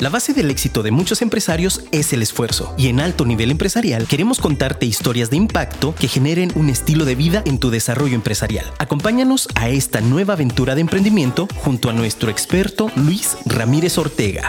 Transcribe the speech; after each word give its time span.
La 0.00 0.10
base 0.10 0.32
del 0.32 0.48
éxito 0.48 0.84
de 0.84 0.92
muchos 0.92 1.22
empresarios 1.22 1.84
es 1.90 2.12
el 2.12 2.22
esfuerzo 2.22 2.72
y 2.78 2.86
en 2.86 3.00
alto 3.00 3.24
nivel 3.24 3.50
empresarial 3.50 4.06
queremos 4.06 4.38
contarte 4.38 4.86
historias 4.86 5.28
de 5.28 5.36
impacto 5.36 5.92
que 5.98 6.06
generen 6.06 6.52
un 6.54 6.68
estilo 6.68 7.04
de 7.04 7.16
vida 7.16 7.42
en 7.46 7.58
tu 7.58 7.70
desarrollo 7.70 8.14
empresarial. 8.14 8.64
Acompáñanos 8.78 9.48
a 9.56 9.70
esta 9.70 10.00
nueva 10.00 10.34
aventura 10.34 10.76
de 10.76 10.82
emprendimiento 10.82 11.48
junto 11.56 11.90
a 11.90 11.92
nuestro 11.92 12.30
experto 12.30 12.92
Luis 12.94 13.38
Ramírez 13.44 13.98
Ortega. 13.98 14.46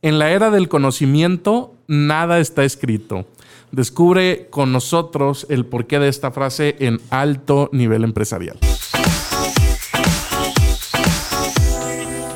En 0.00 0.18
la 0.18 0.30
era 0.30 0.48
del 0.48 0.70
conocimiento, 0.70 1.74
nada 1.86 2.40
está 2.40 2.64
escrito. 2.64 3.26
Descubre 3.72 4.48
con 4.50 4.72
nosotros 4.72 5.46
el 5.48 5.64
porqué 5.64 6.00
de 6.00 6.08
esta 6.08 6.32
frase 6.32 6.74
en 6.80 7.00
alto 7.08 7.70
nivel 7.72 8.02
empresarial. 8.02 8.58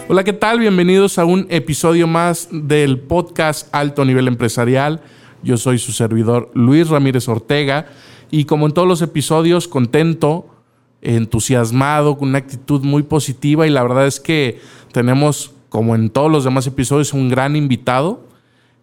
Hola, 0.09 0.23
¿qué 0.23 0.33
tal? 0.33 0.61
Bienvenidos 0.61 1.19
a 1.19 1.25
un 1.25 1.49
episodio 1.51 2.07
más 2.07 2.49
del 2.53 3.01
podcast 3.01 3.69
Alto 3.75 4.05
Nivel 4.05 4.29
Empresarial. 4.29 5.03
Yo 5.43 5.57
soy 5.57 5.79
su 5.79 5.91
servidor 5.91 6.53
Luis 6.55 6.89
Ramírez 6.89 7.29
Ortega 7.29 7.87
y 8.31 8.45
como 8.45 8.67
en 8.67 8.73
todos 8.73 8.87
los 8.87 9.03
episodios, 9.03 9.67
contento, 9.67 10.47
entusiasmado, 11.03 12.17
con 12.17 12.29
una 12.29 12.39
actitud 12.39 12.83
muy 12.83 13.03
positiva 13.03 13.67
y 13.67 13.71
la 13.71 13.83
verdad 13.83 14.07
es 14.07 14.21
que 14.21 14.61
tenemos 14.93 15.53
como 15.69 15.97
en 15.97 16.11
todos 16.11 16.31
los 16.31 16.45
demás 16.45 16.69
episodios, 16.69 17.13
un 17.13 17.29
gran 17.29 17.57
invitado. 17.57 18.34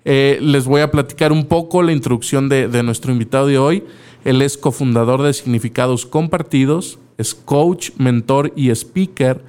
Eh, 0.03 0.39
les 0.41 0.65
voy 0.65 0.81
a 0.81 0.91
platicar 0.91 1.31
un 1.31 1.45
poco 1.45 1.83
la 1.83 1.91
introducción 1.91 2.49
de, 2.49 2.83
nuestro 2.83 3.11
invitado 3.11 3.47
de 3.47 3.57
hoy. 3.57 3.83
Él 4.23 4.41
es 4.41 4.57
cofundador 4.57 5.21
de 5.21 5.33
Significados 5.33 6.05
Compartidos, 6.05 6.99
es 7.17 7.35
coach, 7.35 7.91
mentor 7.97 8.51
y 8.55 8.69
speaker, 8.69 9.43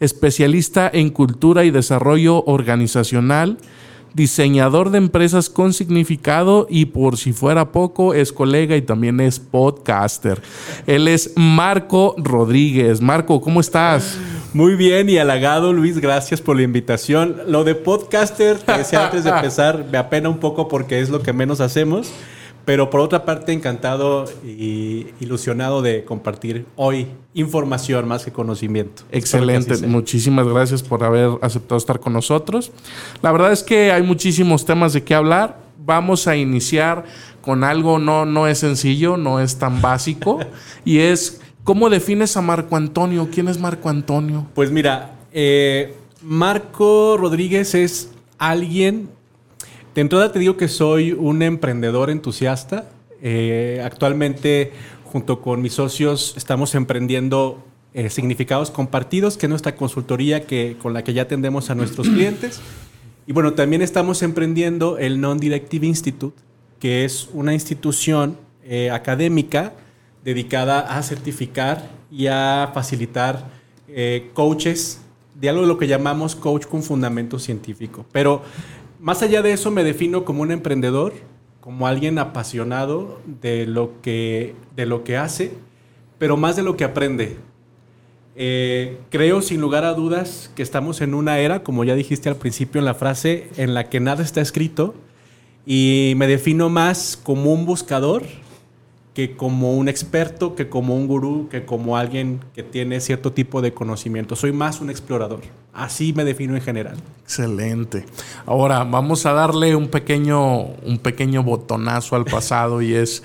especialista 0.00 0.90
en 0.92 1.10
cultura 1.10 1.64
y 1.64 1.70
desarrollo 1.70 2.44
organizacional 2.44 3.58
diseñador 4.14 4.90
de 4.90 4.98
empresas 4.98 5.50
con 5.50 5.72
significado 5.72 6.66
y 6.70 6.86
por 6.86 7.16
si 7.16 7.32
fuera 7.32 7.72
poco 7.72 8.14
es 8.14 8.32
colega 8.32 8.76
y 8.76 8.82
también 8.82 9.20
es 9.20 9.40
podcaster. 9.40 10.40
Él 10.86 11.08
es 11.08 11.32
Marco 11.34 12.14
Rodríguez. 12.16 13.00
Marco, 13.00 13.40
¿cómo 13.40 13.60
estás? 13.60 14.16
Muy 14.54 14.76
bien 14.76 15.10
y 15.10 15.18
halagado, 15.18 15.72
Luis. 15.72 15.98
Gracias 15.98 16.40
por 16.40 16.54
la 16.54 16.62
invitación. 16.62 17.38
Lo 17.48 17.64
de 17.64 17.74
podcaster, 17.74 18.56
te 18.56 18.78
decía 18.78 19.06
antes 19.06 19.24
de 19.24 19.30
empezar, 19.36 19.84
me 19.90 19.98
apena 19.98 20.28
un 20.28 20.38
poco 20.38 20.68
porque 20.68 21.00
es 21.00 21.10
lo 21.10 21.22
que 21.22 21.32
menos 21.32 21.60
hacemos. 21.60 22.12
Pero 22.64 22.88
por 22.88 23.00
otra 23.00 23.24
parte, 23.24 23.52
encantado 23.52 24.26
y 24.44 25.08
ilusionado 25.18 25.82
de 25.82 26.04
compartir 26.04 26.66
hoy 26.76 27.08
información 27.34 28.06
más 28.06 28.24
que 28.24 28.30
conocimiento. 28.30 29.02
Excelente, 29.10 29.76
muchísimas 29.88 30.46
gracias 30.46 30.84
por 30.84 31.02
haber 31.02 31.30
aceptado 31.42 31.76
estar 31.76 31.98
con 31.98 32.12
nosotros. 32.12 32.70
La 33.22 33.32
verdad 33.32 33.50
es 33.50 33.64
que 33.64 33.90
hay 33.90 34.04
muchísimos 34.04 34.64
temas 34.64 34.92
de 34.92 35.02
qué 35.02 35.16
hablar. 35.16 35.58
Vamos 35.84 36.28
a 36.28 36.36
iniciar 36.36 37.04
con 37.42 37.64
algo 37.64 37.98
no, 37.98 38.24
no 38.24 38.46
es 38.46 38.58
sencillo, 38.58 39.16
no 39.16 39.40
es 39.40 39.58
tan 39.58 39.82
básico, 39.82 40.38
y 40.84 41.00
es 41.00 41.42
¿cómo 41.64 41.90
defines 41.90 42.36
a 42.36 42.42
Marco 42.42 42.76
Antonio? 42.76 43.28
¿Quién 43.32 43.48
es 43.48 43.58
Marco 43.58 43.88
Antonio? 43.88 44.46
Pues 44.54 44.70
mira, 44.70 45.16
eh, 45.32 45.94
Marco 46.22 47.16
Rodríguez 47.16 47.74
es 47.74 48.10
alguien 48.38 49.08
de 49.94 50.00
entrada 50.00 50.32
te 50.32 50.40
digo 50.40 50.56
que 50.56 50.66
soy 50.66 51.12
un 51.12 51.42
emprendedor 51.42 52.10
entusiasta. 52.10 52.90
Eh, 53.22 53.80
actualmente, 53.84 54.72
junto 55.04 55.40
con 55.40 55.62
mis 55.62 55.74
socios, 55.74 56.34
estamos 56.36 56.74
emprendiendo 56.74 57.64
eh, 57.92 58.10
significados 58.10 58.72
compartidos, 58.72 59.36
que 59.36 59.46
es 59.46 59.50
nuestra 59.50 59.76
consultoría 59.76 60.46
que, 60.46 60.76
con 60.82 60.94
la 60.94 61.04
que 61.04 61.14
ya 61.14 61.22
atendemos 61.22 61.70
a 61.70 61.76
nuestros 61.76 62.08
clientes. 62.10 62.60
Y 63.26 63.32
bueno, 63.32 63.54
también 63.54 63.82
estamos 63.82 64.22
emprendiendo 64.22 64.98
el 64.98 65.20
Non-Directive 65.20 65.86
Institute, 65.86 66.42
que 66.80 67.04
es 67.04 67.28
una 67.32 67.54
institución 67.54 68.36
eh, 68.64 68.90
académica 68.90 69.74
dedicada 70.24 70.80
a 70.80 71.02
certificar 71.02 71.90
y 72.10 72.26
a 72.26 72.70
facilitar 72.72 73.46
coaches 74.32 75.00
de 75.34 75.48
algo 75.48 75.62
de 75.62 75.68
lo 75.68 75.78
que 75.78 75.86
llamamos 75.86 76.34
coach 76.34 76.66
con 76.66 76.82
fundamento 76.82 77.38
científico. 77.38 78.04
Pero 78.12 78.42
más 79.00 79.22
allá 79.22 79.42
de 79.42 79.52
eso, 79.52 79.70
me 79.70 79.84
defino 79.84 80.24
como 80.24 80.42
un 80.42 80.50
emprendedor, 80.50 81.12
como 81.60 81.86
alguien 81.86 82.18
apasionado 82.18 83.20
de 83.26 83.66
lo 83.66 84.00
que, 84.00 84.54
de 84.74 84.86
lo 84.86 85.04
que 85.04 85.16
hace, 85.16 85.52
pero 86.18 86.36
más 86.36 86.56
de 86.56 86.62
lo 86.62 86.76
que 86.76 86.84
aprende. 86.84 87.36
Eh, 88.36 88.98
creo 89.10 89.42
sin 89.42 89.60
lugar 89.60 89.84
a 89.84 89.94
dudas 89.94 90.50
que 90.56 90.62
estamos 90.62 91.00
en 91.00 91.14
una 91.14 91.38
era, 91.38 91.62
como 91.62 91.84
ya 91.84 91.94
dijiste 91.94 92.28
al 92.28 92.36
principio 92.36 92.80
en 92.80 92.84
la 92.84 92.94
frase, 92.94 93.48
en 93.56 93.74
la 93.74 93.88
que 93.88 94.00
nada 94.00 94.22
está 94.22 94.40
escrito 94.40 94.94
y 95.66 96.14
me 96.16 96.26
defino 96.26 96.68
más 96.68 97.18
como 97.22 97.52
un 97.52 97.64
buscador 97.64 98.22
que 99.14 99.36
como 99.36 99.74
un 99.74 99.88
experto, 99.88 100.56
que 100.56 100.68
como 100.68 100.96
un 100.96 101.06
gurú, 101.06 101.48
que 101.48 101.64
como 101.64 101.96
alguien 101.96 102.40
que 102.52 102.64
tiene 102.64 103.00
cierto 103.00 103.32
tipo 103.32 103.62
de 103.62 103.72
conocimiento. 103.72 104.34
Soy 104.34 104.52
más 104.52 104.80
un 104.80 104.90
explorador. 104.90 105.40
Así 105.72 106.12
me 106.12 106.24
defino 106.24 106.56
en 106.56 106.60
general. 106.60 106.96
Excelente. 107.22 108.06
Ahora 108.44 108.82
vamos 108.82 109.24
a 109.24 109.32
darle 109.32 109.76
un 109.76 109.88
pequeño, 109.88 110.62
un 110.62 110.98
pequeño 110.98 111.44
botonazo 111.44 112.16
al 112.16 112.24
pasado 112.24 112.82
y 112.82 112.94
es 112.94 113.22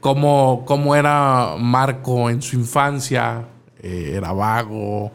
cómo, 0.00 0.64
cómo 0.66 0.96
era 0.96 1.54
Marco 1.56 2.30
en 2.30 2.42
su 2.42 2.56
infancia. 2.56 3.46
Eh, 3.80 4.14
era 4.16 4.32
vago, 4.32 5.12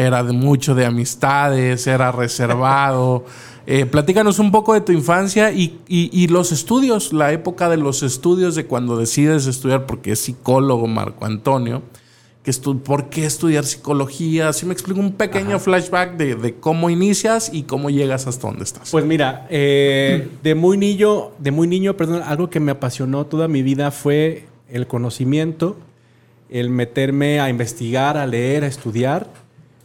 era 0.00 0.22
de 0.22 0.32
mucho 0.32 0.74
de 0.74 0.86
amistades, 0.86 1.86
era 1.86 2.12
reservado. 2.12 3.24
Eh, 3.66 3.86
platícanos 3.86 4.38
un 4.38 4.50
poco 4.50 4.74
de 4.74 4.80
tu 4.80 4.92
infancia 4.92 5.52
y, 5.52 6.26
los 6.28 6.50
estudios, 6.50 7.12
la 7.12 7.32
época 7.32 7.68
de 7.68 7.76
los 7.76 8.02
estudios 8.02 8.54
de 8.54 8.66
cuando 8.66 8.96
decides 8.96 9.46
estudiar, 9.46 9.86
porque 9.86 10.12
es 10.12 10.20
psicólogo 10.20 10.86
Marco 10.86 11.24
Antonio. 11.24 11.82
Que 12.42 12.52
¿Por 12.52 13.08
qué 13.08 13.24
estudiar 13.24 13.64
psicología? 13.64 14.52
Si 14.52 14.66
me 14.66 14.72
explico 14.72 14.98
un 14.98 15.12
pequeño 15.12 15.60
flashback 15.60 16.16
de, 16.16 16.54
cómo 16.58 16.90
inicias 16.90 17.50
y 17.52 17.62
cómo 17.62 17.88
llegas 17.88 18.26
hasta 18.26 18.48
donde 18.48 18.64
estás. 18.64 18.90
Pues 18.90 19.04
mira, 19.04 19.46
eh, 19.48 20.28
de 20.42 20.56
muy 20.56 20.76
niño, 20.76 21.30
de 21.38 21.52
muy 21.52 21.68
niño, 21.68 21.96
perdón, 21.96 22.20
algo 22.26 22.50
que 22.50 22.58
me 22.58 22.72
apasionó 22.72 23.26
toda 23.26 23.46
mi 23.46 23.62
vida 23.62 23.92
fue 23.92 24.46
el 24.68 24.88
conocimiento, 24.88 25.76
el 26.50 26.68
meterme 26.68 27.38
a 27.38 27.48
investigar, 27.48 28.16
a 28.16 28.26
leer, 28.26 28.64
a 28.64 28.66
estudiar. 28.66 29.28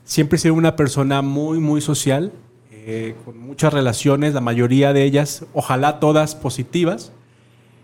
Siempre 0.07 0.38
he 0.38 0.40
sido 0.40 0.53
una 0.53 0.78
persona 0.78 1.22
muy, 1.22 1.59
muy 1.59 1.81
social 1.81 2.31
eh, 2.72 3.13
con 3.25 3.38
muchas 3.38 3.73
relaciones, 3.73 4.34
la 4.34 4.40
mayoría 4.40 4.94
de 4.94 5.03
ellas, 5.03 5.45
ojalá 5.53 6.00
todas 6.00 6.34
positivas. 6.34 7.12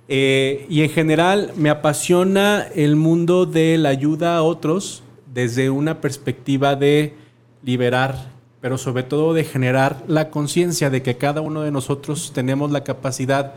Eh, 0.07 0.65
y 0.69 0.83
en 0.83 0.89
general 0.89 1.51
me 1.57 1.69
apasiona 1.69 2.65
el 2.75 2.95
mundo 2.95 3.45
de 3.45 3.77
la 3.77 3.89
ayuda 3.89 4.37
a 4.37 4.41
otros 4.41 5.03
desde 5.33 5.69
una 5.69 5.99
perspectiva 5.99 6.77
de 6.77 7.13
liberar, 7.61 8.29
pero 8.61 8.77
sobre 8.77 9.03
todo 9.03 9.33
de 9.33 9.43
generar 9.43 10.01
la 10.07 10.29
conciencia 10.29 10.89
de 10.89 11.01
que 11.01 11.17
cada 11.17 11.41
uno 11.41 11.63
de 11.63 11.71
nosotros 11.71 12.31
tenemos 12.33 12.71
la 12.71 12.85
capacidad 12.85 13.53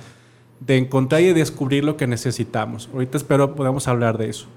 de 0.59 0.77
encontrar 0.77 1.21
y 1.21 1.33
descubrir 1.33 1.85
lo 1.85 1.97
que 1.97 2.09
necesitamos. 2.09 2.91
Ahorita 2.93 3.17
espero 3.17 3.55
podamos 3.55 3.87
hablar 3.87 4.19
de 4.19 4.31
eso. 4.31 4.49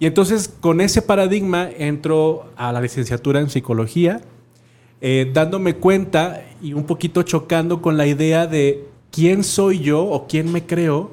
Y 0.00 0.06
entonces 0.06 0.48
con 0.48 0.80
ese 0.80 1.02
paradigma 1.02 1.68
entro 1.76 2.50
a 2.56 2.72
la 2.72 2.80
licenciatura 2.80 3.40
en 3.40 3.50
psicología 3.50 4.20
eh, 5.00 5.30
dándome 5.32 5.74
cuenta 5.76 6.44
y 6.60 6.72
un 6.72 6.84
poquito 6.84 7.22
chocando 7.22 7.80
con 7.80 7.96
la 7.96 8.06
idea 8.06 8.46
de 8.46 8.84
quién 9.12 9.44
soy 9.44 9.80
yo 9.80 10.02
o 10.04 10.26
quién 10.26 10.50
me 10.50 10.66
creo 10.66 11.12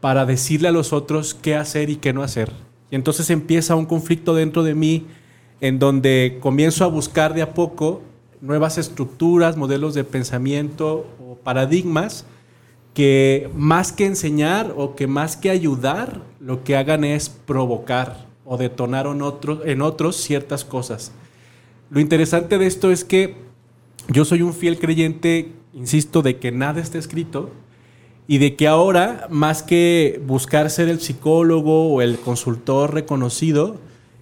para 0.00 0.26
decirle 0.26 0.68
a 0.68 0.72
los 0.72 0.92
otros 0.92 1.34
qué 1.34 1.56
hacer 1.56 1.88
y 1.88 1.96
qué 1.96 2.12
no 2.12 2.22
hacer. 2.22 2.52
Y 2.90 2.94
entonces 2.94 3.30
empieza 3.30 3.74
un 3.74 3.86
conflicto 3.86 4.34
dentro 4.34 4.62
de 4.62 4.74
mí 4.74 5.06
en 5.60 5.78
donde 5.78 6.38
comienzo 6.40 6.84
a 6.84 6.88
buscar 6.88 7.32
de 7.32 7.42
a 7.42 7.54
poco 7.54 8.02
nuevas 8.42 8.76
estructuras, 8.76 9.56
modelos 9.56 9.94
de 9.94 10.04
pensamiento 10.04 11.06
o 11.18 11.36
paradigmas 11.36 12.26
que 12.96 13.50
más 13.54 13.92
que 13.92 14.06
enseñar 14.06 14.72
o 14.74 14.94
que 14.94 15.06
más 15.06 15.36
que 15.36 15.50
ayudar, 15.50 16.22
lo 16.40 16.64
que 16.64 16.78
hagan 16.78 17.04
es 17.04 17.28
provocar 17.28 18.24
o 18.46 18.56
detonar 18.56 19.06
en 19.06 19.20
en 19.66 19.82
otros 19.82 20.16
ciertas 20.16 20.64
cosas. 20.64 21.12
Lo 21.90 22.00
interesante 22.00 22.56
de 22.56 22.66
esto 22.66 22.90
es 22.90 23.04
que 23.04 23.36
yo 24.08 24.24
soy 24.24 24.40
un 24.40 24.54
fiel 24.54 24.78
creyente, 24.78 25.52
insisto, 25.74 26.22
de 26.22 26.38
que 26.38 26.52
nada 26.52 26.80
está 26.80 26.96
escrito 26.96 27.50
y 28.26 28.38
de 28.38 28.56
que 28.56 28.66
ahora, 28.66 29.26
más 29.28 29.62
que 29.62 30.18
buscar 30.26 30.70
ser 30.70 30.88
el 30.88 31.00
psicólogo 31.00 31.92
o 31.92 32.00
el 32.00 32.18
consultor 32.18 32.94
reconocido, 32.94 33.76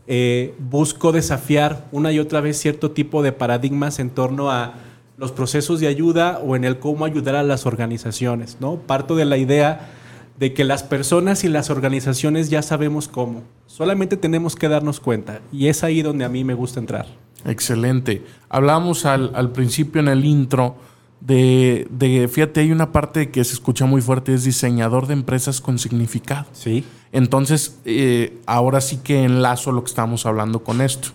eh, 0.08 0.52
busco 0.58 1.12
desafiar 1.12 1.86
una 1.92 2.10
y 2.10 2.18
otra 2.18 2.40
vez 2.40 2.58
cierto 2.58 2.90
tipo 2.90 3.22
de 3.22 3.30
paradigmas 3.30 4.00
en 4.00 4.10
torno 4.10 4.50
a 4.50 4.74
los 5.16 5.32
procesos 5.32 5.80
de 5.80 5.86
ayuda 5.86 6.38
o 6.38 6.56
en 6.56 6.64
el 6.64 6.78
cómo 6.78 7.04
ayudar 7.04 7.36
a 7.36 7.42
las 7.42 7.66
organizaciones. 7.66 8.58
¿no? 8.60 8.76
Parto 8.76 9.16
de 9.16 9.24
la 9.24 9.36
idea 9.36 9.90
de 10.38 10.52
que 10.52 10.64
las 10.64 10.82
personas 10.82 11.44
y 11.44 11.48
las 11.48 11.70
organizaciones 11.70 12.50
ya 12.50 12.62
sabemos 12.62 13.08
cómo. 13.08 13.42
Solamente 13.66 14.16
tenemos 14.16 14.56
que 14.56 14.68
darnos 14.68 15.00
cuenta. 15.00 15.40
Y 15.52 15.68
es 15.68 15.84
ahí 15.84 16.02
donde 16.02 16.24
a 16.24 16.28
mí 16.28 16.44
me 16.44 16.54
gusta 16.54 16.80
entrar. 16.80 17.06
Excelente. 17.44 18.24
Hablamos 18.48 19.04
al, 19.06 19.30
al 19.34 19.52
principio 19.52 20.00
en 20.00 20.08
el 20.08 20.24
intro 20.24 20.76
de, 21.20 21.86
de, 21.90 22.28
fíjate, 22.28 22.60
hay 22.60 22.72
una 22.72 22.92
parte 22.92 23.30
que 23.30 23.42
se 23.44 23.54
escucha 23.54 23.86
muy 23.86 24.02
fuerte, 24.02 24.34
es 24.34 24.44
diseñador 24.44 25.06
de 25.06 25.14
empresas 25.14 25.60
con 25.60 25.78
significado. 25.78 26.46
Sí. 26.52 26.84
Entonces, 27.12 27.78
eh, 27.84 28.38
ahora 28.46 28.80
sí 28.80 28.98
que 28.98 29.24
enlazo 29.24 29.72
lo 29.72 29.84
que 29.84 29.88
estamos 29.88 30.26
hablando 30.26 30.62
con 30.62 30.80
esto. 30.80 31.08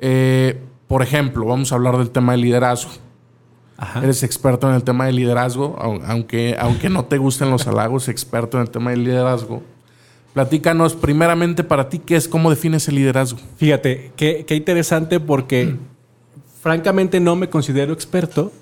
Eh, 0.00 0.60
por 0.86 1.02
ejemplo, 1.02 1.44
vamos 1.44 1.70
a 1.70 1.76
hablar 1.76 1.98
del 1.98 2.10
tema 2.10 2.32
de 2.32 2.38
liderazgo. 2.38 2.90
Ajá. 3.80 4.02
Eres 4.02 4.22
experto 4.24 4.68
en 4.68 4.74
el 4.74 4.82
tema 4.82 5.06
de 5.06 5.12
liderazgo, 5.12 5.76
au- 5.78 6.02
aunque, 6.06 6.56
aunque 6.58 6.88
no 6.90 7.04
te 7.04 7.16
gusten 7.16 7.48
los 7.50 7.66
halagos, 7.66 8.08
experto 8.08 8.56
en 8.58 8.64
el 8.64 8.70
tema 8.70 8.90
de 8.90 8.96
liderazgo. 8.96 9.62
Platícanos 10.34 10.94
primeramente 10.94 11.64
para 11.64 11.88
ti, 11.88 12.00
¿qué 12.00 12.16
es? 12.16 12.26
¿Cómo 12.28 12.50
defines 12.50 12.86
el 12.88 12.96
liderazgo? 12.96 13.38
Fíjate, 13.56 14.10
qué, 14.16 14.44
qué 14.46 14.56
interesante 14.56 15.20
porque 15.20 15.76
francamente 16.60 17.20
no 17.20 17.36
me 17.36 17.48
considero 17.48 17.92
experto. 17.92 18.52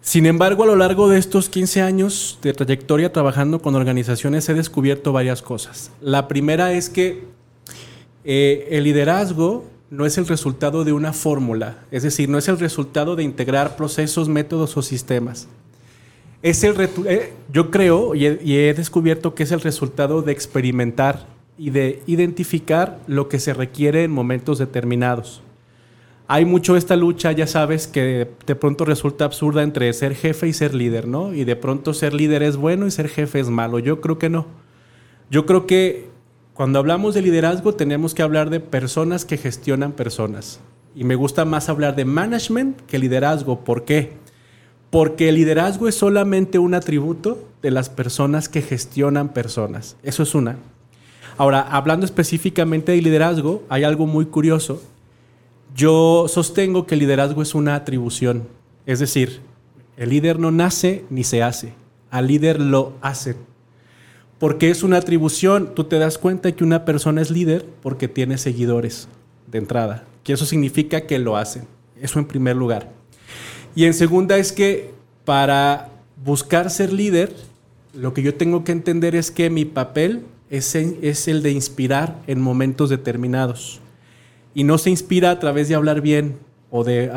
Sin 0.00 0.26
embargo, 0.26 0.62
a 0.64 0.66
lo 0.66 0.76
largo 0.76 1.08
de 1.08 1.18
estos 1.18 1.48
15 1.48 1.82
años 1.82 2.38
de 2.42 2.52
trayectoria 2.52 3.12
trabajando 3.12 3.60
con 3.62 3.74
organizaciones 3.74 4.48
he 4.48 4.54
descubierto 4.54 5.12
varias 5.12 5.42
cosas. 5.42 5.90
La 6.00 6.28
primera 6.28 6.72
es 6.72 6.88
que 6.90 7.24
eh, 8.24 8.68
el 8.70 8.84
liderazgo 8.84 9.64
no 9.94 10.06
es 10.06 10.18
el 10.18 10.26
resultado 10.26 10.84
de 10.84 10.92
una 10.92 11.12
fórmula, 11.12 11.84
es 11.90 12.02
decir, 12.02 12.28
no 12.28 12.38
es 12.38 12.48
el 12.48 12.58
resultado 12.58 13.14
de 13.14 13.22
integrar 13.22 13.76
procesos, 13.76 14.28
métodos 14.28 14.76
o 14.76 14.82
sistemas. 14.82 15.48
Es 16.42 16.64
el 16.64 16.76
eh, 17.06 17.32
yo 17.52 17.70
creo 17.70 18.14
y 18.14 18.26
he, 18.26 18.40
y 18.42 18.56
he 18.56 18.74
descubierto 18.74 19.34
que 19.34 19.44
es 19.44 19.52
el 19.52 19.60
resultado 19.60 20.20
de 20.20 20.32
experimentar 20.32 21.26
y 21.56 21.70
de 21.70 22.02
identificar 22.06 22.98
lo 23.06 23.28
que 23.28 23.38
se 23.38 23.54
requiere 23.54 24.04
en 24.04 24.10
momentos 24.10 24.58
determinados. 24.58 25.42
Hay 26.26 26.44
mucho 26.44 26.76
esta 26.76 26.96
lucha, 26.96 27.32
ya 27.32 27.46
sabes, 27.46 27.86
que 27.86 28.28
de 28.46 28.54
pronto 28.56 28.84
resulta 28.84 29.24
absurda 29.24 29.62
entre 29.62 29.92
ser 29.92 30.14
jefe 30.14 30.48
y 30.48 30.52
ser 30.54 30.74
líder, 30.74 31.06
¿no? 31.06 31.34
Y 31.34 31.44
de 31.44 31.54
pronto 31.54 31.94
ser 31.94 32.14
líder 32.14 32.42
es 32.42 32.56
bueno 32.56 32.86
y 32.86 32.90
ser 32.90 33.08
jefe 33.08 33.40
es 33.40 33.50
malo. 33.50 33.78
Yo 33.78 34.00
creo 34.00 34.18
que 34.18 34.30
no. 34.30 34.46
Yo 35.30 35.46
creo 35.46 35.66
que 35.66 36.08
cuando 36.54 36.78
hablamos 36.78 37.14
de 37.14 37.22
liderazgo 37.22 37.74
tenemos 37.74 38.14
que 38.14 38.22
hablar 38.22 38.48
de 38.48 38.60
personas 38.60 39.24
que 39.24 39.36
gestionan 39.36 39.90
personas. 39.90 40.60
Y 40.94 41.02
me 41.02 41.16
gusta 41.16 41.44
más 41.44 41.68
hablar 41.68 41.96
de 41.96 42.04
management 42.04 42.80
que 42.82 43.00
liderazgo. 43.00 43.64
¿Por 43.64 43.84
qué? 43.84 44.12
Porque 44.90 45.28
el 45.28 45.34
liderazgo 45.34 45.88
es 45.88 45.96
solamente 45.96 46.60
un 46.60 46.74
atributo 46.74 47.48
de 47.60 47.72
las 47.72 47.90
personas 47.90 48.48
que 48.48 48.62
gestionan 48.62 49.30
personas. 49.30 49.96
Eso 50.04 50.22
es 50.22 50.36
una. 50.36 50.56
Ahora, 51.36 51.60
hablando 51.60 52.06
específicamente 52.06 52.92
de 52.92 53.02
liderazgo, 53.02 53.64
hay 53.68 53.82
algo 53.82 54.06
muy 54.06 54.26
curioso. 54.26 54.80
Yo 55.74 56.26
sostengo 56.28 56.86
que 56.86 56.94
el 56.94 57.00
liderazgo 57.00 57.42
es 57.42 57.56
una 57.56 57.74
atribución. 57.74 58.46
Es 58.86 59.00
decir, 59.00 59.40
el 59.96 60.10
líder 60.10 60.38
no 60.38 60.52
nace 60.52 61.04
ni 61.10 61.24
se 61.24 61.42
hace. 61.42 61.74
Al 62.12 62.28
líder 62.28 62.60
lo 62.60 62.92
hacen. 63.00 63.34
Porque 64.44 64.68
es 64.68 64.82
una 64.82 64.98
atribución. 64.98 65.74
Tú 65.74 65.84
te 65.84 65.98
das 65.98 66.18
cuenta 66.18 66.52
que 66.52 66.64
una 66.64 66.84
persona 66.84 67.22
es 67.22 67.30
líder 67.30 67.64
porque 67.82 68.08
tiene 68.08 68.36
seguidores 68.36 69.08
de 69.46 69.56
entrada. 69.56 70.04
Que 70.22 70.34
eso 70.34 70.44
significa 70.44 71.06
que 71.06 71.18
lo 71.18 71.38
hacen. 71.38 71.66
Eso 71.98 72.18
en 72.18 72.26
primer 72.26 72.54
lugar. 72.54 72.92
Y 73.74 73.86
en 73.86 73.94
segunda 73.94 74.36
es 74.36 74.52
que 74.52 74.92
para 75.24 75.88
buscar 76.22 76.68
ser 76.68 76.92
líder, 76.92 77.34
lo 77.94 78.12
que 78.12 78.20
yo 78.20 78.34
tengo 78.34 78.64
que 78.64 78.72
entender 78.72 79.16
es 79.16 79.30
que 79.30 79.48
mi 79.48 79.64
papel 79.64 80.26
es, 80.50 80.74
el 80.74 81.42
de 81.42 81.50
inspirar 81.50 82.20
en 82.26 82.42
momentos 82.42 82.90
determinados. 82.90 83.80
Y 84.52 84.64
no 84.64 84.76
se 84.76 84.90
inspira 84.90 85.30
a 85.30 85.40
través 85.40 85.70
de 85.70 85.74
hablar 85.74 86.02
bien 86.02 86.36
o 86.68 86.84
de 86.84 87.08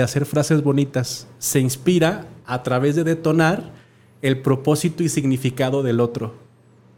hacer 0.00 0.26
frases 0.26 0.62
bonitas. 0.62 1.26
Se 1.40 1.58
inspira 1.58 2.28
a 2.46 2.62
través 2.62 2.94
de 2.94 3.02
detonar 3.02 3.72
el 4.22 4.42
propósito 4.42 5.02
y 5.02 5.08
significado 5.08 5.82
del 5.82 5.98
otro. 5.98 6.46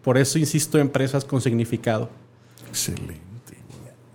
Por 0.03 0.19
eso 0.19 0.39
insisto 0.39 0.79
empresas 0.79 1.25
con 1.25 1.41
significado. 1.41 2.09
Excelente. 2.69 3.21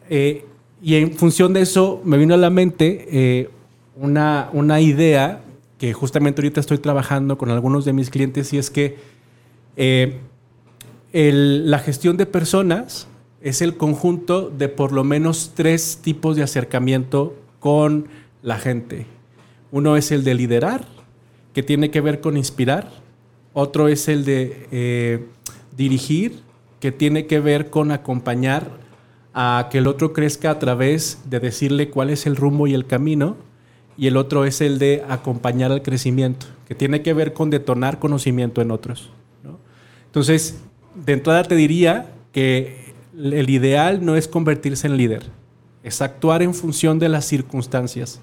Eh, 0.09 0.45
y 0.81 0.95
en 0.95 1.13
función 1.13 1.53
de 1.53 1.61
eso 1.61 2.01
me 2.03 2.17
vino 2.17 2.33
a 2.33 2.37
la 2.37 2.49
mente 2.49 3.07
eh, 3.11 3.49
una, 3.95 4.49
una 4.53 4.81
idea 4.81 5.41
que 5.77 5.93
justamente 5.93 6.41
ahorita 6.41 6.59
estoy 6.59 6.77
trabajando 6.77 7.37
con 7.37 7.49
algunos 7.49 7.85
de 7.85 7.93
mis 7.93 8.09
clientes 8.09 8.53
y 8.53 8.57
es 8.57 8.69
que 8.69 8.97
eh, 9.77 10.17
el- 11.13 11.69
la 11.69 11.79
gestión 11.79 12.17
de 12.17 12.25
personas 12.25 13.07
es 13.41 13.61
el 13.61 13.77
conjunto 13.77 14.49
de 14.49 14.69
por 14.69 14.91
lo 14.91 15.03
menos 15.03 15.51
tres 15.55 15.99
tipos 16.01 16.35
de 16.35 16.43
acercamiento 16.43 17.35
con 17.59 18.07
la 18.41 18.57
gente. 18.57 19.05
Uno 19.71 19.97
es 19.97 20.11
el 20.11 20.23
de 20.23 20.33
liderar, 20.33 20.88
que 21.53 21.61
tiene 21.63 21.91
que 21.91 22.01
ver 22.01 22.21
con 22.21 22.38
inspirar. 22.38 22.89
Otro 23.53 23.88
es 23.88 24.07
el 24.07 24.25
de 24.25 24.67
eh, 24.71 25.25
dirigir, 25.77 26.39
que 26.80 26.92
tiene 26.92 27.25
que 27.25 27.39
ver 27.39 27.69
con 27.69 27.92
acompañar 27.92 28.69
a 29.33 29.68
que 29.69 29.80
el 29.80 29.88
otro 29.88 30.13
crezca 30.13 30.50
a 30.51 30.60
través 30.60 31.19
de 31.30 31.39
decirle 31.39 31.89
cuál 31.89 32.10
es 32.10 32.25
el 32.25 32.36
rumbo 32.36 32.68
y 32.68 32.74
el 32.74 32.86
camino. 32.86 33.38
Y 33.98 34.07
el 34.07 34.18
otro 34.18 34.45
es 34.45 34.62
el 34.62 34.77
de 34.77 35.04
acompañar 35.07 35.72
al 35.72 35.81
crecimiento, 35.81 36.48
que 36.68 36.75
tiene 36.75 37.01
que 37.01 37.13
ver 37.13 37.33
con 37.33 37.50
detonar 37.50 38.00
conocimiento 38.00 38.62
en 38.62 38.72
otros. 38.72 39.10
¿no? 39.44 39.57
Entonces, 40.07 40.60
de 40.95 41.13
entrada 41.13 41.44
te 41.44 41.56
diría 41.56 42.12
que 42.31 42.94
el 43.18 43.50
ideal 43.50 44.04
no 44.04 44.16
es 44.16 44.27
convertirse 44.27 44.88
en 44.88 44.98
líder, 44.98 45.24
es 45.83 46.01
actuar 46.01 46.42
en 46.42 46.54
función 46.54 47.00
de 47.00 47.10
las 47.10 47.25
circunstancias, 47.25 48.19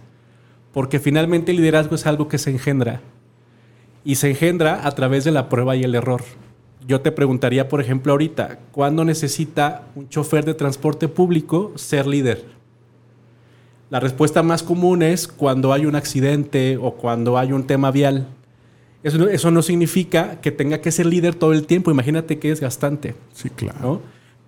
porque 0.73 0.99
finalmente 0.99 1.53
el 1.53 1.59
liderazgo 1.59 1.95
es 1.95 2.07
algo 2.07 2.29
que 2.29 2.39
se 2.39 2.51
engendra 2.51 3.01
y 4.05 4.17
se 4.17 4.31
engendra 4.31 4.87
a 4.87 4.91
través 4.93 5.25
de 5.25 5.31
la 5.31 5.49
prueba 5.49 5.77
y 5.77 5.85
el 5.85 5.95
error. 5.95 6.23
Yo 6.87 7.01
te 7.01 7.13
preguntaría, 7.13 7.69
por 7.69 7.81
ejemplo, 7.81 8.13
ahorita, 8.13 8.59
¿cuándo 8.73 9.05
necesita 9.05 9.87
un 9.95 10.09
chofer 10.09 10.45
de 10.45 10.55
transporte 10.55 11.09
público 11.09 11.73
ser 11.77 12.07
líder? 12.07 12.45
La 13.91 14.01
respuesta 14.01 14.43
más 14.43 14.63
común 14.63 15.03
es 15.03 15.29
cuando 15.29 15.73
hay 15.73 15.87
un 15.87 15.95
accidente 15.95 16.79
o 16.81 16.93
cuando 16.95 17.39
hay 17.39 17.53
un 17.53 17.67
tema 17.67 17.91
vial. 17.91 18.27
Eso 19.03 19.19
no, 19.19 19.29
eso 19.29 19.51
no 19.51 19.63
significa 19.63 20.41
que 20.41 20.51
tenga 20.51 20.81
que 20.81 20.91
ser 20.91 21.07
líder 21.07 21.35
todo 21.35 21.53
el 21.53 21.67
tiempo. 21.67 21.91
Imagínate 21.91 22.39
que 22.39 22.51
es 22.51 22.61
gastante. 22.61 23.15
Sí, 23.33 23.51
claro. 23.51 23.79
¿no? 23.83 24.01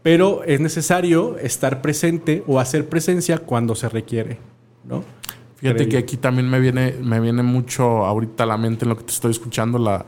Pero 0.02 0.44
es 0.44 0.60
necesario 0.60 1.38
estar 1.38 1.82
presente 1.82 2.42
o 2.46 2.58
hacer 2.58 2.88
presencia 2.88 3.38
cuando 3.38 3.74
se 3.74 3.88
requiere. 3.88 4.38
¿no? 4.84 5.04
Fíjate 5.56 5.76
Creo 5.76 5.88
que 5.88 5.92
yo. 5.94 5.98
aquí 5.98 6.16
también 6.16 6.48
me 6.48 6.60
viene, 6.60 6.94
me 7.02 7.20
viene 7.20 7.42
mucho 7.42 8.04
ahorita 8.04 8.44
a 8.44 8.46
la 8.46 8.56
mente 8.56 8.84
en 8.84 8.90
lo 8.90 8.96
que 8.96 9.04
te 9.04 9.12
estoy 9.12 9.30
escuchando, 9.30 9.78
la, 9.78 10.04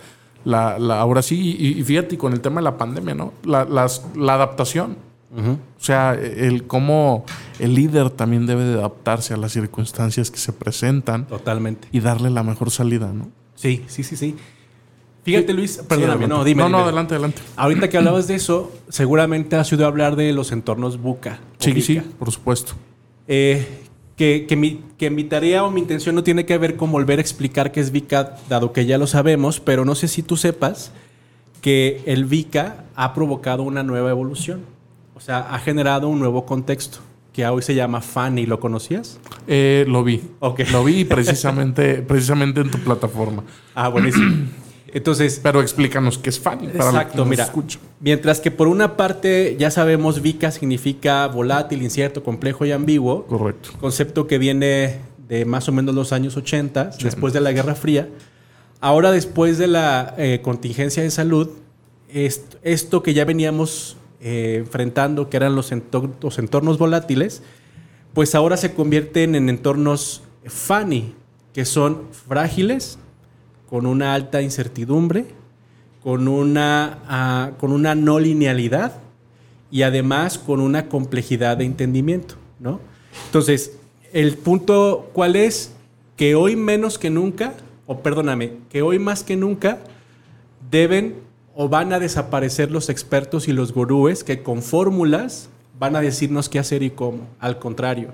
la, 0.46 0.78
la- 0.78 0.98
ahora 1.00 1.20
sí, 1.20 1.56
y, 1.58 1.78
y 1.78 1.82
fíjate 1.84 2.16
con 2.16 2.32
el 2.32 2.40
tema 2.40 2.60
de 2.60 2.64
la 2.64 2.78
pandemia, 2.78 3.14
¿no? 3.14 3.32
La, 3.44 3.64
las- 3.64 4.06
la 4.16 4.34
adaptación. 4.34 4.96
O 5.36 5.58
sea, 5.84 6.14
el 6.14 6.66
cómo 6.66 7.26
el 7.58 7.74
líder 7.74 8.08
también 8.08 8.46
debe 8.46 8.64
de 8.64 8.74
adaptarse 8.78 9.34
a 9.34 9.36
las 9.36 9.52
circunstancias 9.52 10.30
que 10.30 10.38
se 10.38 10.50
presentan 10.54 11.26
Totalmente. 11.26 11.88
y 11.92 12.00
darle 12.00 12.30
la 12.30 12.42
mejor 12.42 12.70
salida, 12.70 13.12
¿no? 13.12 13.28
Sí, 13.54 13.84
sí, 13.86 14.02
sí, 14.02 14.16
sí. 14.16 14.34
Fíjate, 15.24 15.52
Luis, 15.52 15.78
perdóname, 15.86 16.24
Sí, 16.24 16.28
no, 16.30 16.44
dime. 16.44 16.62
No, 16.62 16.68
no, 16.70 16.76
dime. 16.78 16.84
adelante, 16.88 17.14
adelante. 17.16 17.42
Ahorita 17.56 17.90
que 17.90 17.98
hablabas 17.98 18.28
de 18.28 18.36
eso, 18.36 18.72
seguramente 18.88 19.56
has 19.56 19.70
oído 19.72 19.84
hablar 19.86 20.16
de 20.16 20.32
los 20.32 20.52
entornos 20.52 21.02
buca. 21.02 21.40
Sí, 21.58 21.82
sí, 21.82 22.00
por 22.18 22.30
supuesto. 22.30 22.72
Eh, 23.28 23.82
que, 24.16 24.46
que 24.48 24.56
mi, 24.56 24.82
que 24.98 25.10
mi 25.10 25.24
tarea 25.24 25.64
o 25.64 25.70
mi 25.70 25.80
intención 25.80 26.14
no 26.14 26.24
tiene 26.24 26.46
que 26.46 26.56
ver 26.58 26.76
con 26.76 26.90
volver 26.90 27.18
a 27.18 27.22
explicar 27.22 27.70
qué 27.70 27.80
es 27.80 27.92
VICA, 27.92 28.36
dado 28.48 28.72
que 28.72 28.86
ya 28.86 28.98
lo 28.98 29.06
sabemos, 29.06 29.60
pero 29.60 29.84
no 29.84 29.94
sé 29.94 30.08
si 30.08 30.22
tú 30.22 30.36
sepas 30.36 30.92
que 31.60 32.02
el 32.06 32.24
VICA 32.24 32.84
ha 32.94 33.12
provocado 33.14 33.62
una 33.62 33.82
nueva 33.82 34.10
evolución. 34.10 34.60
O 35.14 35.20
sea, 35.20 35.40
ha 35.54 35.58
generado 35.58 36.08
un 36.08 36.18
nuevo 36.18 36.46
contexto 36.46 36.98
que 37.32 37.46
hoy 37.46 37.60
se 37.62 37.74
llama 37.74 38.00
FANI. 38.00 38.46
¿Lo 38.46 38.60
conocías? 38.60 39.20
Eh, 39.46 39.84
lo 39.88 40.02
vi. 40.02 40.22
Lo 40.72 40.84
vi 40.84 41.04
precisamente, 41.06 42.02
precisamente 42.02 42.60
en 42.60 42.70
tu 42.70 42.78
plataforma. 42.78 43.44
Ah, 43.74 43.88
buenísimo. 43.88 44.46
Entonces, 44.92 45.40
Pero 45.42 45.60
explícanos 45.60 46.18
qué 46.18 46.30
es 46.30 46.38
Fanny 46.38 46.68
para 46.68 46.90
Exacto, 46.90 47.24
mira. 47.24 47.44
escuchan. 47.44 47.80
Mientras 48.00 48.40
que 48.40 48.50
por 48.50 48.68
una 48.68 48.96
parte 48.96 49.56
ya 49.58 49.70
sabemos 49.70 50.22
VICA 50.22 50.50
significa 50.50 51.26
volátil, 51.26 51.82
incierto, 51.82 52.22
complejo 52.22 52.64
y 52.64 52.72
ambiguo, 52.72 53.26
Correcto. 53.26 53.70
concepto 53.80 54.26
que 54.26 54.38
viene 54.38 55.00
de 55.28 55.44
más 55.44 55.68
o 55.68 55.72
menos 55.72 55.94
los 55.94 56.12
años 56.12 56.36
80, 56.36 56.90
después 57.02 57.32
de 57.32 57.40
la 57.40 57.52
Guerra 57.52 57.74
Fría. 57.74 58.08
Ahora, 58.80 59.10
después 59.10 59.58
de 59.58 59.66
la 59.66 60.14
eh, 60.18 60.40
contingencia 60.42 61.02
de 61.02 61.10
salud, 61.10 61.48
est- 62.08 62.54
esto 62.62 63.02
que 63.02 63.12
ya 63.14 63.24
veníamos 63.24 63.96
eh, 64.20 64.58
enfrentando, 64.60 65.28
que 65.28 65.36
eran 65.36 65.56
los, 65.56 65.72
entor- 65.72 66.12
los 66.22 66.38
entornos 66.38 66.78
volátiles, 66.78 67.42
pues 68.14 68.34
ahora 68.34 68.56
se 68.56 68.72
convierten 68.72 69.34
en 69.34 69.48
entornos 69.48 70.22
FANI, 70.44 71.14
que 71.52 71.64
son 71.64 72.02
frágiles, 72.28 72.98
con 73.68 73.86
una 73.86 74.14
alta 74.14 74.42
incertidumbre, 74.42 75.26
con 76.02 76.28
una, 76.28 76.98
ah, 77.08 77.50
con 77.58 77.72
una 77.72 77.94
no 77.94 78.18
linealidad 78.18 78.92
y 79.70 79.82
además 79.82 80.38
con 80.38 80.60
una 80.60 80.88
complejidad 80.88 81.56
de 81.56 81.64
entendimiento, 81.64 82.36
¿no? 82.60 82.80
Entonces, 83.26 83.78
el 84.12 84.36
punto, 84.36 85.10
¿cuál 85.12 85.36
es? 85.36 85.72
Que 86.16 86.34
hoy 86.34 86.56
menos 86.56 86.98
que 86.98 87.10
nunca, 87.10 87.54
o 87.86 87.98
perdóname, 87.98 88.52
que 88.70 88.82
hoy 88.82 88.98
más 88.98 89.24
que 89.24 89.36
nunca 89.36 89.78
deben 90.70 91.16
o 91.54 91.68
van 91.68 91.92
a 91.92 91.98
desaparecer 91.98 92.70
los 92.70 92.88
expertos 92.88 93.48
y 93.48 93.52
los 93.52 93.72
gurúes 93.72 94.24
que 94.24 94.42
con 94.42 94.62
fórmulas 94.62 95.48
van 95.78 95.96
a 95.96 96.00
decirnos 96.00 96.48
qué 96.48 96.58
hacer 96.58 96.82
y 96.82 96.90
cómo. 96.90 97.26
Al 97.40 97.58
contrario, 97.58 98.10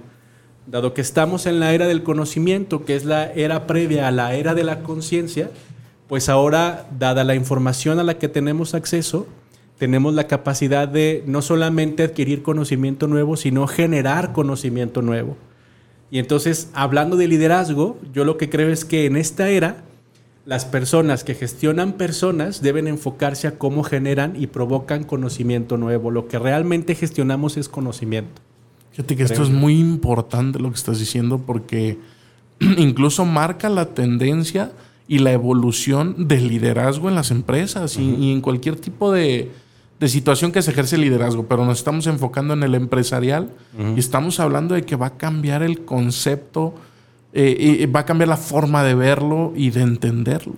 dado 0.66 0.94
que 0.94 1.00
estamos 1.00 1.46
en 1.46 1.60
la 1.60 1.72
era 1.72 1.86
del 1.86 2.02
conocimiento, 2.02 2.84
que 2.84 2.96
es 2.96 3.04
la 3.04 3.32
era 3.32 3.66
previa 3.66 4.08
a 4.08 4.10
la 4.10 4.34
era 4.34 4.54
de 4.54 4.64
la 4.64 4.82
conciencia, 4.82 5.50
pues 6.08 6.28
ahora, 6.28 6.86
dada 6.98 7.24
la 7.24 7.34
información 7.34 7.98
a 7.98 8.02
la 8.02 8.18
que 8.18 8.28
tenemos 8.28 8.74
acceso, 8.74 9.26
tenemos 9.78 10.14
la 10.14 10.26
capacidad 10.26 10.86
de 10.86 11.24
no 11.26 11.42
solamente 11.42 12.02
adquirir 12.02 12.42
conocimiento 12.42 13.08
nuevo, 13.08 13.36
sino 13.36 13.66
generar 13.66 14.32
conocimiento 14.32 15.02
nuevo. 15.02 15.36
Y 16.10 16.18
entonces, 16.18 16.68
hablando 16.74 17.16
de 17.16 17.28
liderazgo, 17.28 17.98
yo 18.12 18.24
lo 18.24 18.36
que 18.36 18.50
creo 18.50 18.68
es 18.68 18.84
que 18.84 19.06
en 19.06 19.16
esta 19.16 19.48
era, 19.48 19.84
las 20.44 20.64
personas 20.64 21.24
que 21.24 21.34
gestionan 21.34 21.94
personas 21.94 22.60
deben 22.60 22.88
enfocarse 22.88 23.46
a 23.48 23.58
cómo 23.58 23.82
generan 23.82 24.34
y 24.36 24.48
provocan 24.48 25.04
conocimiento 25.04 25.78
nuevo. 25.78 26.10
Lo 26.10 26.28
que 26.28 26.38
realmente 26.38 26.94
gestionamos 26.94 27.56
es 27.56 27.68
conocimiento. 27.68 28.42
Fíjate 28.92 29.16
que 29.16 29.22
esto 29.22 29.42
es 29.42 29.50
muy 29.50 29.78
importante 29.78 30.58
lo 30.58 30.68
que 30.70 30.76
estás 30.76 30.98
diciendo 30.98 31.38
porque 31.38 31.98
incluso 32.60 33.24
marca 33.24 33.68
la 33.68 33.94
tendencia 33.94 34.72
y 35.08 35.18
la 35.18 35.32
evolución 35.32 36.28
del 36.28 36.48
liderazgo 36.48 37.08
en 37.08 37.14
las 37.14 37.30
empresas 37.30 37.96
y, 37.98 38.32
en 38.32 38.40
cualquier 38.40 38.76
tipo 38.76 39.12
de, 39.12 39.50
situación 40.06 40.52
que 40.52 40.62
se 40.62 40.72
ejerce 40.72 40.98
liderazgo, 40.98 41.46
pero 41.46 41.64
nos 41.64 41.78
estamos 41.78 42.06
enfocando 42.06 42.54
en 42.54 42.62
el 42.62 42.74
empresarial 42.74 43.50
y 43.96 43.98
estamos 43.98 44.40
hablando 44.40 44.74
de 44.74 44.82
que 44.82 44.96
va 44.96 45.06
a 45.06 45.16
cambiar 45.16 45.62
el 45.62 45.84
concepto 45.84 46.74
eh, 47.32 47.78
y 47.82 47.86
va 47.86 48.00
a 48.00 48.04
cambiar 48.04 48.28
la 48.28 48.36
forma 48.36 48.82
de 48.84 48.94
verlo 48.94 49.52
y 49.56 49.70
de 49.70 49.82
entenderlo. 49.82 50.54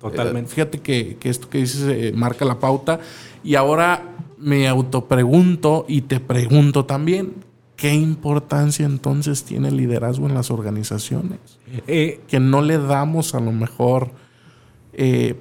Totalmente. 0.00 0.50
Eh, 0.50 0.54
fíjate 0.54 0.78
que, 0.80 1.16
esto 1.24 1.48
que 1.48 1.58
dices 1.58 1.82
eh, 1.88 2.12
marca 2.14 2.44
la 2.44 2.58
pauta. 2.58 3.00
Y 3.42 3.54
ahora 3.54 4.02
me 4.38 4.68
autopregunto 4.68 5.84
y 5.88 6.02
te 6.02 6.20
pregunto 6.20 6.84
también, 6.84 7.32
¿qué 7.76 7.94
importancia 7.94 8.84
entonces 8.86 9.44
tiene 9.44 9.68
el 9.68 9.76
liderazgo 9.76 10.26
en 10.26 10.34
las 10.34 10.50
organizaciones? 10.50 11.38
que 11.86 12.40
no 12.40 12.62
le 12.62 12.78
damos 12.78 13.34
a 13.34 13.40
lo 13.40 13.52
mejor, 13.52 14.10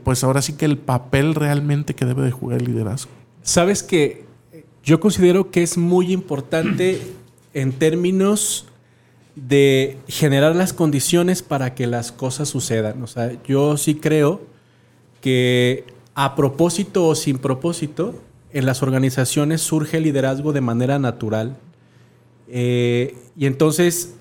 pues 0.04 0.24
ahora 0.24 0.42
sí 0.42 0.54
que 0.54 0.65
el 0.65 0.77
papel 0.77 1.34
realmente 1.34 1.96
que 1.96 2.06
debe 2.06 2.24
de 2.24 2.32
jugar 2.32 2.62
el 2.62 2.65
liderazgo. 2.65 3.12
Sabes 3.42 3.84
que 3.84 4.25
yo 4.84 5.00
considero 5.00 5.50
que 5.51 5.63
es 5.63 5.77
muy 5.77 6.12
importante 6.12 7.01
en 7.54 7.72
términos 7.72 8.68
de 9.36 9.98
generar 10.08 10.56
las 10.56 10.74
condiciones 10.74 11.42
para 11.42 11.74
que 11.74 11.88
las 11.88 12.12
cosas 12.12 12.50
sucedan. 12.50 13.01
O 13.01 13.08
sea, 13.08 13.32
yo 13.44 13.77
sí 13.77 13.96
creo 13.96 14.42
que 15.22 15.86
a 16.13 16.36
propósito 16.36 17.08
o 17.08 17.15
sin 17.15 17.38
propósito, 17.38 18.15
en 18.54 18.65
las 18.65 18.84
organizaciones 18.84 19.62
surge 19.62 19.98
el 19.98 20.04
liderazgo 20.04 20.54
de 20.54 20.62
manera 20.62 21.00
natural. 21.00 21.58
Eh, 22.47 23.15
y 23.35 23.45
entonces, 23.45 24.15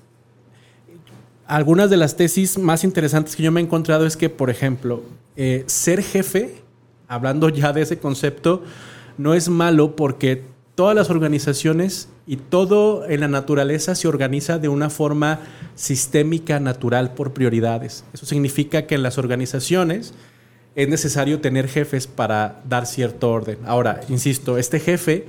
algunas 1.47 1.89
de 1.89 1.97
las 1.97 2.15
tesis 2.15 2.57
más 2.57 2.83
interesantes 2.83 3.35
que 3.35 3.43
yo 3.43 3.51
me 3.51 3.61
he 3.61 3.63
encontrado 3.63 4.05
es 4.05 4.17
que, 4.17 4.29
por 4.29 4.49
ejemplo, 4.49 5.03
eh, 5.35 5.63
ser 5.67 6.01
jefe, 6.01 6.55
hablando 7.07 7.49
ya 7.49 7.73
de 7.73 7.81
ese 7.81 7.99
concepto, 7.99 8.63
no 9.17 9.33
es 9.33 9.49
malo 9.49 9.95
porque 9.95 10.43
todas 10.75 10.95
las 10.95 11.09
organizaciones 11.09 12.09
y 12.27 12.37
todo 12.37 13.07
en 13.07 13.21
la 13.21 13.27
naturaleza 13.27 13.95
se 13.95 14.07
organiza 14.07 14.57
de 14.57 14.67
una 14.67 14.89
forma 14.89 15.39
sistémica, 15.75 16.59
natural, 16.59 17.13
por 17.13 17.33
prioridades. 17.33 18.03
Eso 18.13 18.25
significa 18.25 18.87
que 18.87 18.95
en 18.95 19.03
las 19.03 19.17
organizaciones 19.17 20.13
es 20.75 20.89
necesario 20.89 21.39
tener 21.39 21.67
jefes 21.67 22.07
para 22.07 22.61
dar 22.67 22.85
cierto 22.85 23.31
orden. 23.31 23.59
Ahora, 23.65 24.01
insisto, 24.09 24.57
este 24.57 24.79
jefe 24.79 25.25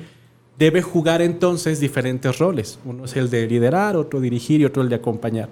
debe 0.59 0.83
jugar 0.83 1.23
entonces 1.23 1.81
diferentes 1.81 2.39
roles. 2.39 2.79
Uno 2.85 3.05
es 3.05 3.17
el 3.17 3.31
de 3.31 3.47
liderar, 3.47 3.97
otro 3.97 4.21
dirigir 4.21 4.61
y 4.61 4.65
otro 4.65 4.83
el 4.83 4.89
de 4.89 4.97
acompañar. 4.97 5.49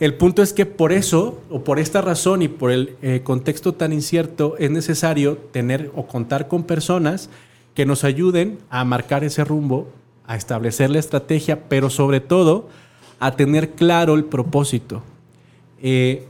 El 0.00 0.14
punto 0.14 0.42
es 0.42 0.52
que 0.52 0.64
por 0.64 0.92
eso, 0.92 1.40
o 1.50 1.64
por 1.64 1.80
esta 1.80 2.00
razón 2.00 2.42
y 2.42 2.48
por 2.48 2.70
el 2.70 2.96
eh, 3.02 3.22
contexto 3.24 3.74
tan 3.74 3.92
incierto, 3.92 4.54
es 4.58 4.70
necesario 4.70 5.36
tener 5.36 5.90
o 5.96 6.06
contar 6.06 6.46
con 6.46 6.62
personas 6.62 7.30
que 7.74 7.84
nos 7.84 8.04
ayuden 8.04 8.58
a 8.70 8.84
marcar 8.84 9.24
ese 9.24 9.44
rumbo, 9.44 9.88
a 10.26 10.36
establecer 10.36 10.90
la 10.90 11.00
estrategia, 11.00 11.68
pero 11.68 11.90
sobre 11.90 12.20
todo 12.20 12.68
a 13.18 13.34
tener 13.34 13.70
claro 13.70 14.14
el 14.14 14.24
propósito. 14.24 15.02
Eh, 15.82 16.26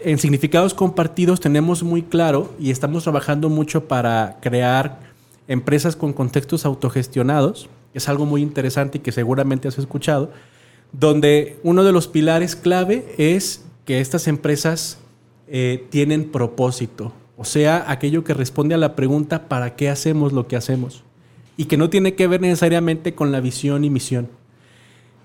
en 0.00 0.18
significados 0.18 0.74
compartidos 0.74 1.38
tenemos 1.38 1.84
muy 1.84 2.02
claro 2.02 2.52
y 2.58 2.72
estamos 2.72 3.04
trabajando 3.04 3.48
mucho 3.48 3.86
para 3.86 4.38
crear 4.40 5.11
empresas 5.52 5.96
con 5.96 6.12
contextos 6.12 6.64
autogestionados. 6.64 7.68
Es 7.94 8.08
algo 8.08 8.24
muy 8.24 8.40
interesante 8.40 8.98
y 8.98 9.00
que 9.02 9.12
seguramente 9.12 9.68
has 9.68 9.78
escuchado, 9.78 10.30
donde 10.92 11.58
uno 11.62 11.84
de 11.84 11.92
los 11.92 12.08
pilares 12.08 12.56
clave 12.56 13.14
es 13.18 13.64
que 13.84 14.00
estas 14.00 14.28
empresas 14.28 14.98
eh, 15.48 15.84
tienen 15.90 16.30
propósito, 16.30 17.12
o 17.36 17.44
sea, 17.44 17.84
aquello 17.88 18.24
que 18.24 18.34
responde 18.34 18.74
a 18.74 18.78
la 18.78 18.94
pregunta 18.94 19.48
¿para 19.48 19.74
qué 19.74 19.88
hacemos 19.88 20.32
lo 20.32 20.46
que 20.46 20.56
hacemos? 20.56 21.02
Y 21.56 21.66
que 21.66 21.76
no 21.76 21.90
tiene 21.90 22.14
que 22.14 22.26
ver 22.26 22.40
necesariamente 22.40 23.14
con 23.14 23.32
la 23.32 23.40
visión 23.40 23.84
y 23.84 23.90
misión. 23.90 24.28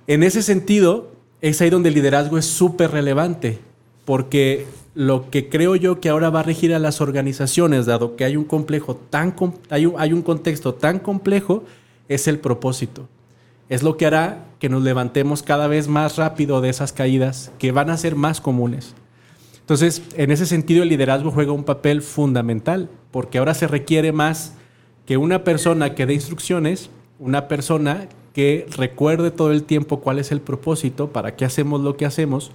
En 0.07 0.23
ese 0.23 0.41
sentido, 0.41 1.11
es 1.41 1.61
ahí 1.61 1.69
donde 1.69 1.89
el 1.89 1.95
liderazgo 1.95 2.37
es 2.37 2.45
súper 2.45 2.91
relevante, 2.91 3.59
porque 4.03 4.65
lo 4.97 5.29
que 5.29 5.47
creo 5.47 5.75
yo 5.75 5.99
que 5.99 6.09
ahora 6.09 6.31
va 6.31 6.39
a 6.39 6.43
regir 6.43 6.73
a 6.73 6.79
las 6.79 7.01
organizaciones, 7.01 7.85
dado 7.85 8.15
que 8.15 8.25
hay 8.25 8.35
un 8.35 8.45
complejo 8.45 8.95
tan 8.95 9.35
hay 9.69 9.85
un, 9.85 9.93
hay 9.99 10.11
un 10.11 10.23
contexto 10.23 10.73
tan 10.73 10.97
complejo, 10.97 11.63
es 12.07 12.27
el 12.27 12.39
propósito. 12.39 13.07
Es 13.69 13.83
lo 13.83 13.95
que 13.95 14.07
hará 14.07 14.45
que 14.57 14.69
nos 14.69 14.81
levantemos 14.81 15.43
cada 15.43 15.67
vez 15.67 15.87
más 15.87 16.17
rápido 16.17 16.61
de 16.61 16.69
esas 16.69 16.93
caídas 16.93 17.51
que 17.59 17.71
van 17.71 17.91
a 17.91 17.97
ser 17.97 18.15
más 18.15 18.41
comunes. 18.41 18.95
Entonces, 19.59 20.01
en 20.15 20.31
ese 20.31 20.47
sentido, 20.47 20.81
el 20.81 20.89
liderazgo 20.89 21.29
juega 21.29 21.51
un 21.51 21.63
papel 21.63 22.01
fundamental, 22.01 22.89
porque 23.11 23.37
ahora 23.37 23.53
se 23.53 23.67
requiere 23.67 24.11
más 24.11 24.55
que 25.05 25.17
una 25.17 25.43
persona 25.43 25.93
que 25.93 26.07
dé 26.07 26.15
instrucciones, 26.15 26.89
una 27.19 27.47
persona 27.47 28.09
que 28.33 28.65
recuerde 28.75 29.29
todo 29.29 29.51
el 29.51 29.61
tiempo 29.63 29.99
cuál 29.99 30.17
es 30.17 30.31
el 30.31 30.41
propósito, 30.41 31.11
para 31.11 31.35
qué 31.35 31.45
hacemos 31.45 31.81
lo 31.81 31.97
que 31.97 32.07
hacemos, 32.07 32.51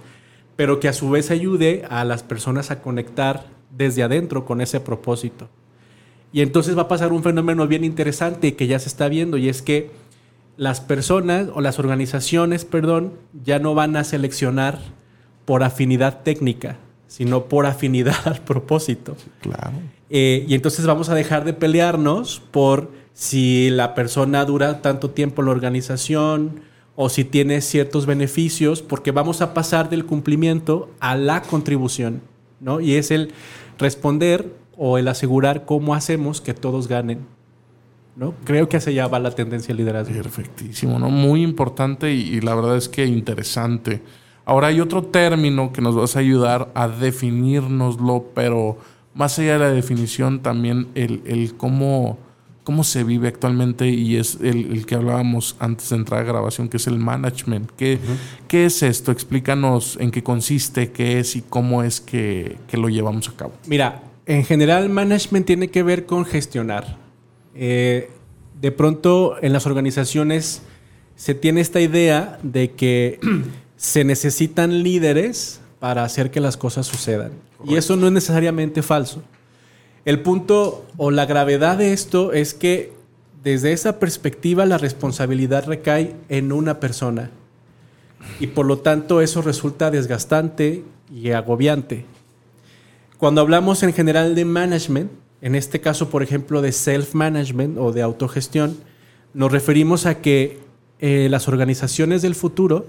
pero 0.55 0.79
que 0.79 0.87
a 0.87 0.93
su 0.93 1.09
vez 1.09 1.31
ayude 1.31 1.85
a 1.89 2.03
las 2.03 2.23
personas 2.23 2.71
a 2.71 2.81
conectar 2.81 3.45
desde 3.75 4.03
adentro 4.03 4.45
con 4.45 4.61
ese 4.61 4.79
propósito. 4.79 5.49
Y 6.31 6.41
entonces 6.41 6.77
va 6.77 6.83
a 6.83 6.87
pasar 6.87 7.13
un 7.13 7.23
fenómeno 7.23 7.67
bien 7.67 7.83
interesante 7.83 8.55
que 8.55 8.67
ya 8.67 8.79
se 8.79 8.89
está 8.89 9.07
viendo 9.07 9.37
y 9.37 9.49
es 9.49 9.61
que 9.61 9.91
las 10.57 10.81
personas 10.81 11.49
o 11.53 11.61
las 11.61 11.79
organizaciones, 11.79 12.65
perdón, 12.65 13.13
ya 13.43 13.59
no 13.59 13.75
van 13.75 13.95
a 13.95 14.03
seleccionar 14.03 14.79
por 15.45 15.63
afinidad 15.63 16.21
técnica, 16.23 16.77
sino 17.07 17.45
por 17.45 17.65
afinidad 17.65 18.15
al 18.25 18.41
propósito. 18.41 19.15
Claro. 19.41 19.73
Eh, 20.09 20.45
y 20.47 20.53
entonces 20.53 20.85
vamos 20.85 21.09
a 21.09 21.15
dejar 21.15 21.43
de 21.43 21.53
pelearnos 21.53 22.41
por 22.51 22.91
si 23.13 23.69
la 23.69 23.93
persona 23.95 24.45
dura 24.45 24.81
tanto 24.81 25.11
tiempo 25.11 25.41
en 25.41 25.45
la 25.45 25.51
organización 25.51 26.61
o 26.95 27.09
si 27.09 27.23
tiene 27.23 27.61
ciertos 27.61 28.05
beneficios, 28.05 28.81
porque 28.81 29.11
vamos 29.11 29.41
a 29.41 29.53
pasar 29.53 29.89
del 29.89 30.05
cumplimiento 30.05 30.91
a 30.99 31.15
la 31.15 31.41
contribución, 31.41 32.21
¿no? 32.59 32.79
Y 32.79 32.95
es 32.95 33.11
el 33.11 33.33
responder 33.79 34.53
o 34.77 34.97
el 34.97 35.07
asegurar 35.07 35.65
cómo 35.65 35.95
hacemos 35.95 36.41
que 36.41 36.53
todos 36.53 36.87
ganen. 36.87 37.25
¿no? 38.15 38.35
Creo 38.43 38.69
que 38.69 38.77
hacia 38.77 38.91
allá 38.91 39.07
va 39.07 39.19
la 39.19 39.31
tendencia 39.31 39.73
liderazgo. 39.73 40.13
Perfectísimo, 40.13 40.99
¿no? 40.99 41.09
Muy 41.09 41.41
importante 41.41 42.11
y 42.11 42.41
la 42.41 42.53
verdad 42.53 42.77
es 42.77 42.87
que 42.87 43.05
interesante. 43.05 44.03
Ahora 44.45 44.67
hay 44.67 44.81
otro 44.81 45.03
término 45.03 45.71
que 45.71 45.81
nos 45.81 45.95
vas 45.95 46.15
a 46.15 46.19
ayudar 46.19 46.69
a 46.75 46.87
definirnoslo, 46.87 48.25
pero 48.35 48.77
más 49.13 49.39
allá 49.39 49.53
de 49.53 49.59
la 49.59 49.71
definición, 49.71 50.41
también 50.41 50.89
el, 50.95 51.53
cómo, 51.55 52.17
cómo 52.63 52.83
se 52.83 53.03
vive 53.03 53.27
actualmente 53.27 53.89
y 53.89 54.17
es 54.17 54.37
el, 54.41 54.85
que 54.85 54.95
hablábamos 54.95 55.55
antes 55.59 55.89
de 55.89 55.97
entrar 55.97 56.21
a 56.21 56.23
grabación, 56.23 56.69
que 56.69 56.77
es 56.77 56.87
el 56.87 56.97
management. 56.97 57.71
¿Qué, 57.77 57.99
¿qué 58.47 58.65
es 58.65 58.83
esto? 58.83 59.11
Explícanos 59.11 59.97
en 59.99 60.11
qué 60.11 60.23
consiste, 60.23 60.91
qué 60.91 61.19
es 61.19 61.35
y 61.35 61.41
cómo 61.41 61.83
es 61.83 62.01
que, 62.01 62.57
lo 62.71 62.89
llevamos 62.89 63.29
a 63.29 63.33
cabo. 63.33 63.53
Mira, 63.67 64.03
en 64.25 64.43
general 64.45 64.89
management 64.89 65.45
tiene 65.45 65.67
que 65.67 65.83
ver 65.83 66.05
con 66.05 66.25
gestionar. 66.25 66.97
Eh, 67.55 68.09
de 68.59 68.71
pronto 68.71 69.35
en 69.41 69.53
las 69.53 69.65
organizaciones 69.65 70.61
se 71.15 71.35
tiene 71.35 71.61
esta 71.61 71.81
idea 71.81 72.39
de 72.43 72.71
que 72.71 73.19
se 73.77 74.03
necesitan 74.03 74.83
líderes 74.83 75.59
para 75.79 76.03
hacer 76.03 76.31
que 76.31 76.39
las 76.39 76.55
cosas 76.55 76.87
sucedan. 76.87 77.33
Y 77.65 77.75
eso 77.75 77.95
no 77.95 78.07
es 78.07 78.13
necesariamente 78.13 78.81
falso. 78.81 79.21
El 80.05 80.21
punto 80.21 80.85
o 80.97 81.11
la 81.11 81.25
gravedad 81.25 81.77
de 81.77 81.93
esto 81.93 82.33
es 82.33 82.53
que 82.53 82.91
desde 83.43 83.71
esa 83.73 83.99
perspectiva 83.99 84.65
la 84.65 84.77
responsabilidad 84.77 85.65
recae 85.65 86.15
en 86.29 86.51
una 86.51 86.79
persona. 86.79 87.31
Y 88.39 88.47
por 88.47 88.65
lo 88.65 88.79
tanto 88.79 89.21
eso 89.21 89.41
resulta 89.41 89.91
desgastante 89.91 90.83
y 91.13 91.31
agobiante. 91.31 92.05
Cuando 93.17 93.41
hablamos 93.41 93.83
en 93.83 93.93
general 93.93 94.35
de 94.35 94.45
management, 94.45 95.11
en 95.41 95.55
este 95.55 95.79
caso 95.79 96.09
por 96.09 96.23
ejemplo 96.23 96.61
de 96.61 96.71
self-management 96.71 97.77
o 97.77 97.91
de 97.91 98.01
autogestión, 98.01 98.77
nos 99.33 99.51
referimos 99.51 100.05
a 100.05 100.21
que 100.21 100.59
eh, 100.99 101.27
las 101.29 101.47
organizaciones 101.47 102.21
del 102.21 102.35
futuro, 102.35 102.85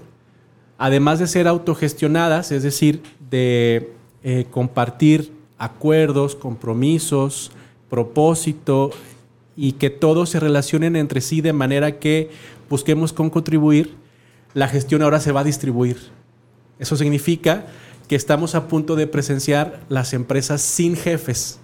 además 0.77 1.19
de 1.19 1.27
ser 1.27 1.47
autogestionadas, 1.47 2.51
es 2.51 2.63
decir, 2.63 3.01
de 3.29 3.91
eh, 4.23 4.45
compartir 4.51 5.34
acuerdos, 5.57 6.35
compromisos, 6.35 7.51
propósito 7.89 8.91
y 9.55 9.73
que 9.73 9.89
todos 9.89 10.29
se 10.29 10.39
relacionen 10.39 10.95
entre 10.95 11.21
sí 11.21 11.41
de 11.41 11.53
manera 11.53 11.99
que 11.99 12.29
busquemos 12.69 13.13
con 13.13 13.29
contribuir, 13.29 13.95
la 14.53 14.67
gestión 14.67 15.01
ahora 15.01 15.19
se 15.19 15.31
va 15.31 15.41
a 15.41 15.45
distribuir. 15.45 15.97
Eso 16.79 16.95
significa 16.97 17.67
que 18.07 18.15
estamos 18.15 18.55
a 18.55 18.67
punto 18.67 18.95
de 18.95 19.07
presenciar 19.07 19.81
las 19.89 20.13
empresas 20.13 20.61
sin 20.61 20.95
jefes, 20.95 21.59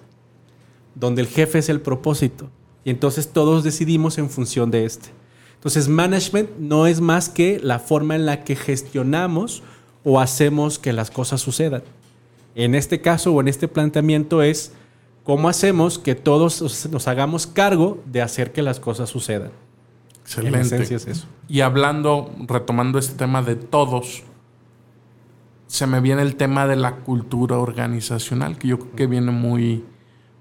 donde 0.96 1.22
el 1.22 1.28
jefe 1.28 1.60
es 1.60 1.70
el 1.70 1.82
propósito 1.82 2.50
y 2.84 2.90
entonces 2.90 3.30
todos 3.30 3.64
decidimos 3.64 4.18
en 4.18 4.30
función 4.30 4.72
de 4.72 4.86
este. 4.86 5.10
Entonces, 5.56 5.88
management 5.88 6.50
no 6.58 6.88
es 6.88 7.02
más 7.02 7.30
que 7.30 7.60
la 7.60 7.78
forma 7.78 8.16
en 8.16 8.26
la 8.26 8.44
que 8.44 8.56
gestionamos 8.56 9.62
o 10.04 10.20
hacemos 10.20 10.80
que 10.80 10.92
las 10.92 11.12
cosas 11.12 11.42
sucedan. 11.42 11.84
En 12.56 12.76
este 12.76 13.02
caso 13.02 13.34
o 13.34 13.42
en 13.42 13.48
este 13.48 13.68
planteamiento 13.68 14.42
es 14.42 14.74
cómo 15.24 15.50
hacemos 15.50 16.00
que 16.00 16.16
todos 16.16 16.88
nos 16.90 17.08
hagamos 17.08 17.48
cargo 17.48 18.02
de 18.06 18.22
hacer 18.22 18.52
que 18.52 18.62
las 18.62 18.80
cosas 18.80 19.10
sucedan. 19.10 19.52
Excelente. 20.22 20.60
En 20.60 20.66
esencia 20.66 20.98
es 20.98 21.08
eso. 21.08 21.28
Y 21.48 21.62
hablando, 21.62 22.32
retomando 22.48 23.00
este 23.00 23.16
tema 23.16 23.42
de 23.42 23.56
todos, 23.56 24.24
se 25.68 25.88
me 25.88 26.02
viene 26.02 26.22
el 26.22 26.36
tema 26.36 26.68
de 26.68 26.76
la 26.76 26.98
cultura 26.98 27.58
organizacional, 27.58 28.58
que 28.58 28.68
yo 28.68 28.80
creo 28.80 28.96
que 28.96 29.08
viene 29.08 29.32
muy, 29.32 29.84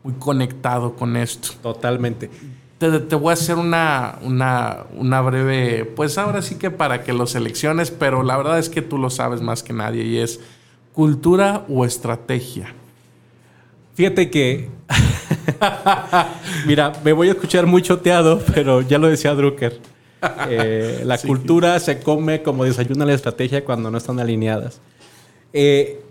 muy 0.03 0.15
conectado 0.15 0.97
con 0.97 1.17
esto. 1.17 1.51
Totalmente. 1.63 2.31
Te, 2.79 2.99
te 2.99 3.15
voy 3.15 3.31
a 3.31 3.35
hacer 3.35 3.57
una, 3.57 4.19
una, 4.23 4.87
una 4.97 5.21
breve, 5.21 5.85
pues 5.85 6.19
ahora 6.19 6.43
sí 6.43 6.57
que 6.57 6.71
para 6.71 7.05
que 7.05 7.13
lo 7.13 7.27
selecciones, 7.27 7.91
pero 7.91 8.23
la 8.23 8.37
verdad 8.37 8.59
es 8.59 8.69
que 8.69 8.83
tú 8.83 8.99
lo 8.99 9.11
sabes 9.11 9.43
más 9.43 9.63
que 9.63 9.73
nadie 9.73 10.05
y 10.05 10.19
es 10.19 10.41
cultura 10.93 11.65
o 11.69 11.85
estrategia. 11.85 12.75
Fíjate 13.95 14.31
que. 14.31 14.69
Mira, 16.67 16.93
me 17.05 17.13
voy 17.13 17.29
a 17.29 17.33
escuchar 17.33 17.67
muy 17.67 17.83
choteado, 17.83 18.41
pero 18.55 18.81
ya 18.83 18.99
lo 18.99 19.09
decía 19.09 19.35
Drucker. 19.35 19.79
Eh, 20.49 21.03
la 21.05 21.17
Sí. 21.19 21.27
cultura 21.27 21.79
se 21.81 22.01
come 22.01 22.43
como 22.43 22.65
desayuna 22.65 23.05
la 23.05 23.15
estrategia 23.15 23.65
cuando 23.65 23.91
no 23.91 23.99
están 23.99 24.21
alineadas. 24.21 24.81
Eh, 25.53 26.03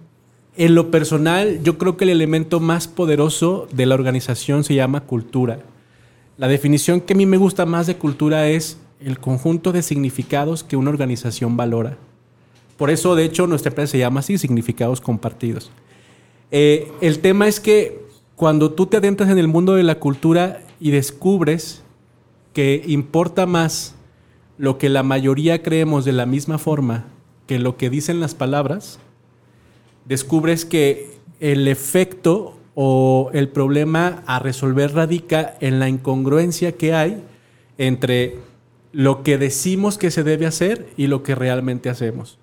en 0.58 0.76
lo 0.76 0.92
personal, 0.92 1.60
yo 1.64 1.78
creo 1.78 1.96
que 1.96 2.04
el 2.04 2.10
elemento 2.10 2.60
más 2.60 2.88
poderoso 2.88 3.68
de 3.72 3.86
la 3.86 3.96
organización 3.96 4.64
se 4.64 4.76
llama 4.76 5.02
cultura. 5.02 5.60
La 6.38 6.48
definición 6.48 7.02
que 7.02 7.14
a 7.14 7.16
mí 7.16 7.26
me 7.26 7.38
gusta 7.38 7.66
más 7.66 7.88
de 7.88 7.96
cultura 7.96 8.48
es 8.48 8.78
el 9.00 9.20
conjunto 9.20 9.72
de 9.72 9.82
significados 9.82 10.64
que 10.64 10.76
una 10.76 10.90
organización 10.90 11.56
valora. 11.56 11.98
Por 12.80 12.90
eso, 12.90 13.14
de 13.16 13.26
hecho, 13.26 13.46
nuestra 13.46 13.70
empresa 13.70 13.92
se 13.92 13.98
llama 14.00 14.22
así, 14.22 14.38
significados 14.38 15.02
compartidos. 15.02 15.70
Eh, 16.50 16.90
el 17.02 17.20
tema 17.20 17.50
es 17.50 17.60
que 17.60 18.00
cuando 18.38 18.72
tú 18.72 18.86
te 18.86 18.98
adentras 18.98 19.30
en 19.30 19.38
el 19.38 19.50
mundo 19.50 19.76
de 19.76 19.84
la 19.84 20.00
cultura 20.00 20.62
y 20.80 20.92
descubres 20.92 21.84
que 22.54 22.82
importa 22.88 23.46
más 23.46 23.96
lo 24.58 24.78
que 24.78 24.88
la 24.88 25.04
mayoría 25.04 25.62
creemos 25.62 26.06
de 26.06 26.14
la 26.14 26.26
misma 26.26 26.58
forma 26.58 27.06
que 27.48 27.60
lo 27.60 27.76
que 27.76 27.90
dicen 27.90 28.22
las 28.22 28.34
palabras, 28.34 29.00
descubres 30.06 30.64
que 30.64 31.18
el 31.42 31.68
efecto 31.68 32.56
o 32.76 33.30
el 33.34 33.50
problema 33.50 34.24
a 34.26 34.40
resolver 34.40 34.94
radica 34.94 35.58
en 35.60 35.80
la 35.80 35.90
incongruencia 35.90 36.72
que 36.78 36.94
hay 36.94 37.22
entre 37.78 38.38
lo 38.94 39.22
que 39.22 39.38
decimos 39.38 39.98
que 39.98 40.12
se 40.12 40.24
debe 40.24 40.46
hacer 40.46 40.88
y 40.96 41.08
lo 41.08 41.24
que 41.24 41.36
realmente 41.36 41.90
hacemos. 41.90 42.40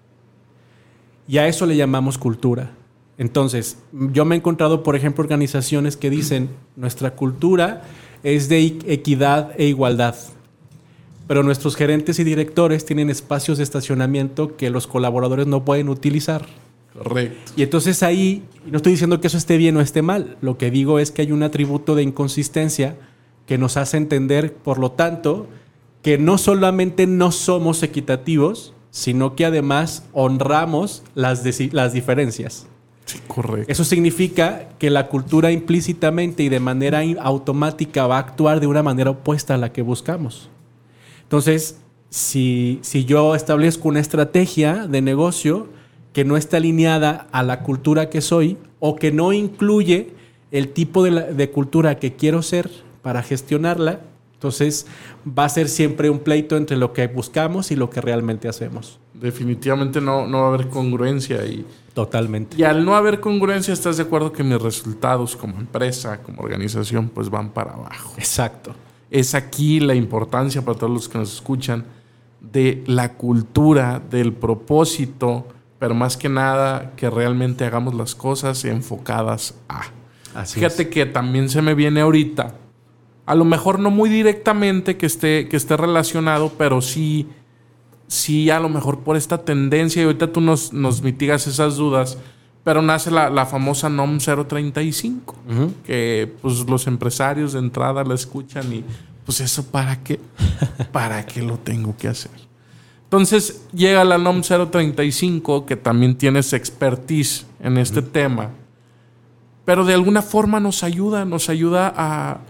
Y 1.28 1.38
a 1.38 1.48
eso 1.48 1.66
le 1.66 1.76
llamamos 1.76 2.18
cultura. 2.18 2.70
Entonces, 3.18 3.78
yo 3.92 4.24
me 4.24 4.34
he 4.34 4.38
encontrado, 4.38 4.82
por 4.82 4.94
ejemplo, 4.94 5.22
organizaciones 5.22 5.96
que 5.96 6.10
dicen, 6.10 6.50
nuestra 6.76 7.12
cultura 7.12 7.82
es 8.22 8.48
de 8.48 8.78
equidad 8.86 9.52
e 9.56 9.66
igualdad, 9.66 10.14
pero 11.26 11.42
nuestros 11.42 11.76
gerentes 11.76 12.18
y 12.18 12.24
directores 12.24 12.84
tienen 12.84 13.08
espacios 13.08 13.58
de 13.58 13.64
estacionamiento 13.64 14.56
que 14.56 14.70
los 14.70 14.86
colaboradores 14.86 15.46
no 15.46 15.64
pueden 15.64 15.88
utilizar. 15.88 16.46
Correcto. 16.92 17.52
Y 17.56 17.62
entonces 17.62 18.02
ahí, 18.02 18.42
no 18.66 18.76
estoy 18.76 18.92
diciendo 18.92 19.20
que 19.20 19.26
eso 19.26 19.38
esté 19.38 19.56
bien 19.56 19.76
o 19.76 19.80
esté 19.80 20.02
mal, 20.02 20.36
lo 20.40 20.58
que 20.58 20.70
digo 20.70 20.98
es 20.98 21.10
que 21.10 21.22
hay 21.22 21.32
un 21.32 21.42
atributo 21.42 21.94
de 21.94 22.02
inconsistencia 22.02 22.96
que 23.46 23.58
nos 23.58 23.76
hace 23.76 23.96
entender, 23.96 24.54
por 24.54 24.78
lo 24.78 24.92
tanto, 24.92 25.46
que 26.02 26.18
no 26.18 26.38
solamente 26.38 27.06
no 27.06 27.32
somos 27.32 27.82
equitativos, 27.82 28.74
sino 28.96 29.34
que 29.36 29.44
además 29.44 30.04
honramos 30.14 31.02
las, 31.14 31.44
las 31.72 31.92
diferencias. 31.92 32.66
Sí, 33.04 33.18
correcto. 33.28 33.70
Eso 33.70 33.84
significa 33.84 34.70
que 34.78 34.88
la 34.88 35.08
cultura 35.08 35.52
implícitamente 35.52 36.42
y 36.42 36.48
de 36.48 36.60
manera 36.60 37.02
automática 37.20 38.06
va 38.06 38.16
a 38.16 38.20
actuar 38.20 38.58
de 38.58 38.66
una 38.66 38.82
manera 38.82 39.10
opuesta 39.10 39.52
a 39.54 39.58
la 39.58 39.70
que 39.70 39.82
buscamos. 39.82 40.48
Entonces, 41.24 41.76
si, 42.08 42.78
si 42.80 43.04
yo 43.04 43.34
establezco 43.34 43.90
una 43.90 44.00
estrategia 44.00 44.86
de 44.86 45.02
negocio 45.02 45.68
que 46.14 46.24
no 46.24 46.38
está 46.38 46.56
alineada 46.56 47.26
a 47.32 47.42
la 47.42 47.62
cultura 47.64 48.08
que 48.08 48.22
soy 48.22 48.56
o 48.80 48.96
que 48.96 49.12
no 49.12 49.34
incluye 49.34 50.14
el 50.52 50.68
tipo 50.72 51.04
de, 51.04 51.10
la- 51.10 51.22
de 51.24 51.50
cultura 51.50 51.98
que 51.98 52.14
quiero 52.14 52.40
ser 52.40 52.70
para 53.02 53.22
gestionarla, 53.22 54.00
entonces 54.36 54.86
va 55.26 55.46
a 55.46 55.48
ser 55.48 55.68
siempre 55.68 56.10
un 56.10 56.18
pleito 56.18 56.58
entre 56.58 56.76
lo 56.76 56.92
que 56.92 57.06
buscamos 57.06 57.70
y 57.70 57.76
lo 57.76 57.88
que 57.88 58.02
realmente 58.02 58.48
hacemos. 58.48 59.00
Definitivamente 59.14 60.00
no, 60.02 60.26
no 60.26 60.40
va 60.40 60.44
a 60.44 60.48
haber 60.48 60.68
congruencia 60.68 61.42
y, 61.46 61.64
Totalmente. 61.94 62.54
y 62.58 62.62
al 62.62 62.84
no 62.84 62.94
haber 62.94 63.20
congruencia 63.20 63.72
estás 63.72 63.96
de 63.96 64.02
acuerdo 64.02 64.30
que 64.32 64.44
mis 64.44 64.60
resultados 64.60 65.34
como 65.36 65.58
empresa, 65.58 66.22
como 66.22 66.42
organización, 66.42 67.08
pues 67.08 67.30
van 67.30 67.48
para 67.48 67.72
abajo. 67.72 68.12
Exacto. 68.18 68.74
Es 69.10 69.34
aquí 69.34 69.80
la 69.80 69.94
importancia 69.94 70.62
para 70.62 70.76
todos 70.78 70.92
los 70.92 71.08
que 71.08 71.16
nos 71.16 71.32
escuchan 71.32 71.86
de 72.40 72.84
la 72.86 73.14
cultura, 73.14 74.02
del 74.10 74.34
propósito, 74.34 75.46
pero 75.78 75.94
más 75.94 76.18
que 76.18 76.28
nada 76.28 76.92
que 76.94 77.08
realmente 77.08 77.64
hagamos 77.64 77.94
las 77.94 78.14
cosas 78.14 78.62
enfocadas 78.66 79.54
a. 79.68 79.82
Así 80.34 80.56
Fíjate 80.56 80.82
es. 80.82 80.88
que 80.90 81.06
también 81.06 81.48
se 81.48 81.62
me 81.62 81.74
viene 81.74 82.02
ahorita, 82.02 82.54
a 83.26 83.34
lo 83.34 83.44
mejor 83.44 83.78
no 83.80 83.90
muy 83.90 84.08
directamente 84.08 84.96
que 84.96 85.06
esté, 85.06 85.48
que 85.48 85.56
esté 85.56 85.76
relacionado, 85.76 86.52
pero 86.56 86.80
sí, 86.80 87.26
sí 88.06 88.50
a 88.50 88.60
lo 88.60 88.68
mejor 88.68 89.00
por 89.00 89.16
esta 89.16 89.44
tendencia, 89.44 90.00
y 90.00 90.04
ahorita 90.06 90.32
tú 90.32 90.40
nos, 90.40 90.72
nos 90.72 91.02
mitigas 91.02 91.46
esas 91.46 91.76
dudas, 91.76 92.18
pero 92.62 92.82
nace 92.82 93.10
la, 93.10 93.28
la 93.28 93.46
famosa 93.46 93.88
NOM 93.88 94.18
035, 94.18 95.34
Ujú. 95.48 95.72
que 95.84 96.32
pues 96.40 96.68
los 96.68 96.86
empresarios 96.86 97.52
de 97.52 97.58
entrada 97.58 98.02
la 98.04 98.14
escuchan 98.14 98.72
y 98.72 98.84
pues 99.24 99.40
eso 99.40 99.64
para 99.66 100.02
qué, 100.02 100.20
para 100.92 101.26
qué 101.26 101.42
lo 101.42 101.58
tengo 101.58 101.96
que 101.96 102.08
hacer. 102.08 102.30
Entonces 103.04 103.66
llega 103.72 104.04
la 104.04 104.18
NOM 104.18 104.42
035, 104.42 105.64
que 105.66 105.76
también 105.76 106.16
tienes 106.16 106.52
expertise 106.52 107.46
en 107.60 107.78
este 107.78 108.02
tema, 108.02 108.50
pero 109.64 109.84
de 109.84 109.94
alguna 109.94 110.22
forma 110.22 110.58
nos 110.60 110.82
ayuda, 110.82 111.24
nos 111.24 111.48
ayuda 111.48 111.92
a, 111.96 112.40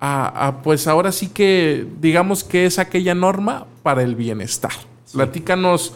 a- 0.00 0.46
a, 0.46 0.62
pues 0.62 0.86
ahora 0.86 1.12
sí 1.12 1.28
que 1.28 1.86
digamos 2.00 2.44
que 2.44 2.66
es 2.66 2.78
aquella 2.78 3.14
norma 3.14 3.66
para 3.82 4.02
el 4.02 4.14
bienestar. 4.14 4.72
Platícanos 5.12 5.92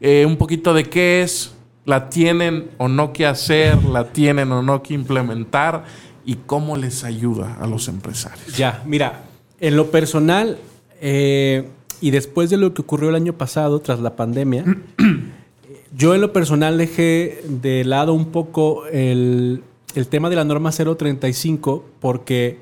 eh, 0.00 0.24
un 0.26 0.36
poquito 0.36 0.72
de 0.74 0.84
qué 0.84 1.22
es, 1.22 1.54
la 1.84 2.08
tienen 2.08 2.70
o 2.78 2.88
no 2.88 3.12
que 3.12 3.26
hacer, 3.26 3.82
la 3.84 4.12
tienen 4.12 4.50
o 4.52 4.62
no 4.62 4.82
que 4.82 4.94
implementar 4.94 5.84
y 6.24 6.36
cómo 6.46 6.76
les 6.76 7.04
ayuda 7.04 7.58
a 7.60 7.66
los 7.66 7.88
empresarios. 7.88 8.56
Ya, 8.56 8.82
mira, 8.86 9.24
en 9.60 9.76
lo 9.76 9.90
personal, 9.90 10.58
eh, 11.00 11.68
y 12.00 12.10
después 12.10 12.48
de 12.50 12.56
lo 12.56 12.72
que 12.72 12.82
ocurrió 12.82 13.10
el 13.10 13.14
año 13.14 13.34
pasado, 13.34 13.80
tras 13.80 14.00
la 14.00 14.16
pandemia, 14.16 14.64
yo 15.96 16.14
en 16.14 16.20
lo 16.20 16.32
personal 16.32 16.78
dejé 16.78 17.42
de 17.48 17.84
lado 17.84 18.14
un 18.14 18.26
poco 18.26 18.86
el, 18.86 19.62
el 19.94 20.08
tema 20.08 20.30
de 20.30 20.36
la 20.36 20.44
norma 20.44 20.70
035, 20.70 21.84
porque 22.00 22.58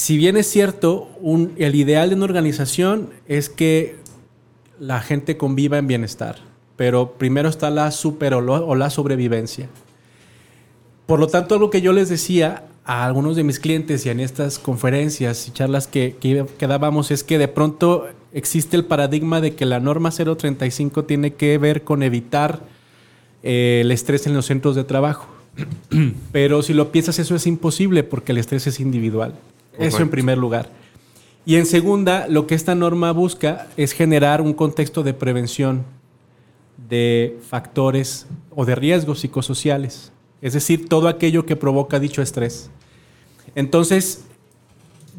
si 0.00 0.16
bien 0.16 0.38
es 0.38 0.46
cierto, 0.46 1.10
el 1.58 1.74
ideal 1.74 2.08
de 2.08 2.14
una 2.14 2.24
organización 2.24 3.10
es 3.26 3.50
que 3.50 3.96
la 4.78 5.02
gente 5.02 5.36
conviva 5.36 5.76
en 5.76 5.88
bienestar, 5.88 6.36
pero 6.76 7.18
primero 7.18 7.50
está 7.50 7.68
la 7.68 7.90
super 7.90 8.32
o, 8.32 8.74
la 8.74 8.88
sobrevivencia. 8.88 9.68
Por 11.04 11.20
lo 11.20 11.26
tanto, 11.26 11.54
algo 11.54 11.68
que 11.68 11.82
yo 11.82 11.92
les 11.92 12.08
decía 12.08 12.64
a 12.86 13.04
algunos 13.04 13.36
de 13.36 13.44
mis 13.44 13.60
clientes 13.60 14.06
y 14.06 14.08
en 14.08 14.20
estas 14.20 14.58
conferencias 14.58 15.46
y 15.46 15.50
charlas 15.50 15.86
que, 15.86 16.16
que, 16.18 16.46
que 16.56 16.66
dábamos 16.66 17.10
es 17.10 17.22
que 17.22 17.36
de 17.36 17.48
pronto 17.48 18.08
existe 18.32 18.78
el 18.78 18.86
paradigma 18.86 19.42
de 19.42 19.54
que 19.54 19.66
la 19.66 19.80
norma 19.80 20.12
035 20.12 21.04
tiene 21.04 21.34
que 21.34 21.58
ver 21.58 21.84
con 21.84 22.02
evitar 22.02 22.60
eh, 23.42 23.82
el 23.82 23.92
estrés 23.92 24.26
en 24.26 24.32
los 24.32 24.46
centros 24.46 24.76
de 24.76 24.84
trabajo. 24.84 25.26
Pero 26.32 26.62
si 26.62 26.72
lo 26.72 26.90
piensas, 26.90 27.18
eso 27.18 27.36
es 27.36 27.46
imposible 27.46 28.02
porque 28.02 28.32
el 28.32 28.38
estrés 28.38 28.66
es 28.66 28.80
individual. 28.80 29.34
Eso 29.80 30.02
en 30.02 30.10
primer 30.10 30.38
lugar. 30.38 30.70
Y 31.44 31.56
en 31.56 31.66
segunda, 31.66 32.26
lo 32.28 32.46
que 32.46 32.54
esta 32.54 32.74
norma 32.74 33.12
busca 33.12 33.68
es 33.76 33.92
generar 33.92 34.40
un 34.40 34.52
contexto 34.52 35.02
de 35.02 35.14
prevención 35.14 35.84
de 36.88 37.38
factores 37.48 38.26
o 38.54 38.64
de 38.64 38.74
riesgos 38.74 39.20
psicosociales. 39.20 40.12
Es 40.42 40.52
decir, 40.52 40.88
todo 40.88 41.08
aquello 41.08 41.46
que 41.46 41.56
provoca 41.56 41.98
dicho 41.98 42.22
estrés. 42.22 42.70
Entonces, 43.54 44.24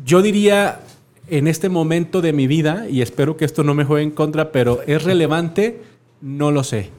yo 0.06 0.22
diría 0.22 0.82
en 1.28 1.48
este 1.48 1.70
momento 1.70 2.22
de 2.22 2.34
mi 2.34 2.48
vida, 2.48 2.88
y 2.90 3.02
espero 3.02 3.38
que 3.38 3.46
esto 3.46 3.64
no 3.64 3.74
me 3.74 3.86
juegue 3.86 4.04
en 4.04 4.12
contra, 4.12 4.52
pero 4.52 4.82
¿es 4.86 5.04
relevante? 5.04 5.82
No 6.22 6.52
lo 6.52 6.64
sé. 6.64 6.90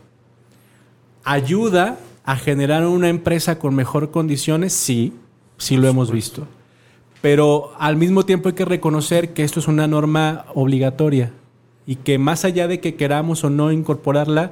¿Ayuda 1.24 1.98
a 2.24 2.36
generar 2.36 2.86
una 2.86 3.08
empresa 3.08 3.58
con 3.58 3.74
mejor 3.74 4.10
condiciones? 4.10 4.72
Sí, 4.72 5.12
sí 5.58 5.76
lo 5.76 5.88
hemos 5.88 6.10
visto. 6.10 6.46
Pero 7.22 7.72
al 7.78 7.96
mismo 7.96 8.24
tiempo 8.26 8.48
hay 8.48 8.54
que 8.54 8.64
reconocer 8.64 9.32
que 9.32 9.44
esto 9.44 9.60
es 9.60 9.68
una 9.68 9.86
norma 9.86 10.44
obligatoria 10.54 11.32
y 11.86 11.96
que 11.96 12.18
más 12.18 12.44
allá 12.44 12.66
de 12.68 12.80
que 12.80 12.96
queramos 12.96 13.44
o 13.44 13.50
no 13.50 13.72
incorporarla, 13.72 14.50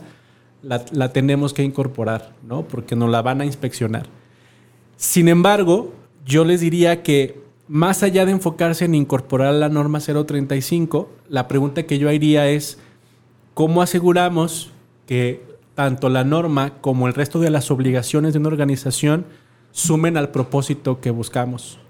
la, 0.63 1.13
tenemos 1.13 1.53
que 1.53 1.65
incorporar, 1.65 2.33
¿no? 2.47 2.63
Porque 2.63 2.95
nos 2.95 3.11
la 3.11 3.23
van 3.23 3.41
a 3.41 3.45
inspeccionar. 3.45 4.07
Sin 4.97 5.29
embargo, 5.29 5.93
yo 6.25 6.45
les 6.45 6.61
diría 6.61 7.03
que 7.03 7.41
más 7.67 8.05
allá 8.05 8.25
de 8.25 8.33
enfocarse 8.33 8.85
en 8.85 8.95
incorporar 8.95 9.55
la 9.55 9.69
norma 9.69 10.01
035, 10.01 11.11
la 11.29 11.49
pregunta 11.49 11.85
que 11.85 11.99
yo 11.99 12.09
haría 12.09 12.49
es, 12.49 12.79
¿cómo 13.55 13.83
aseguramos 13.83 14.71
que 15.07 15.43
tanto 15.75 16.09
la 16.09 16.23
norma 16.23 16.75
como 16.81 17.09
el 17.09 17.15
resto 17.15 17.41
de 17.41 17.51
las 17.51 17.71
obligaciones 17.71 18.33
de 18.33 18.39
una 18.39 18.49
organización 18.49 19.25
sumen 19.73 20.17
al 20.17 20.31
propósito 20.31 21.01
que 21.01 21.11
buscamos? 21.11 21.81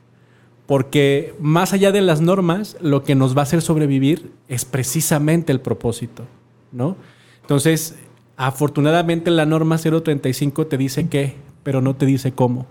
Porque 0.70 1.34
más 1.40 1.72
allá 1.72 1.90
de 1.90 2.00
las 2.00 2.20
normas, 2.20 2.76
lo 2.80 3.02
que 3.02 3.16
nos 3.16 3.36
va 3.36 3.40
a 3.40 3.42
hacer 3.42 3.60
sobrevivir 3.60 4.30
es 4.46 4.64
precisamente 4.64 5.50
el 5.50 5.60
propósito, 5.60 6.26
¿no? 6.70 6.96
Entonces, 7.40 7.96
afortunadamente 8.36 9.32
la 9.32 9.46
norma 9.46 9.78
035 9.78 10.68
te 10.68 10.76
dice 10.76 11.08
qué, 11.08 11.34
pero 11.64 11.80
no 11.80 11.96
te 11.96 12.06
dice 12.06 12.30
cómo. 12.30 12.68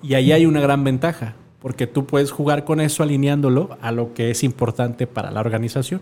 Y 0.00 0.14
ahí 0.14 0.30
hay 0.30 0.46
una 0.46 0.60
gran 0.60 0.84
ventaja, 0.84 1.34
porque 1.58 1.88
tú 1.88 2.06
puedes 2.06 2.30
jugar 2.30 2.64
con 2.64 2.80
eso 2.80 3.02
alineándolo 3.02 3.76
a 3.80 3.90
lo 3.90 4.14
que 4.14 4.30
es 4.30 4.44
importante 4.44 5.08
para 5.08 5.32
la 5.32 5.40
organización. 5.40 6.00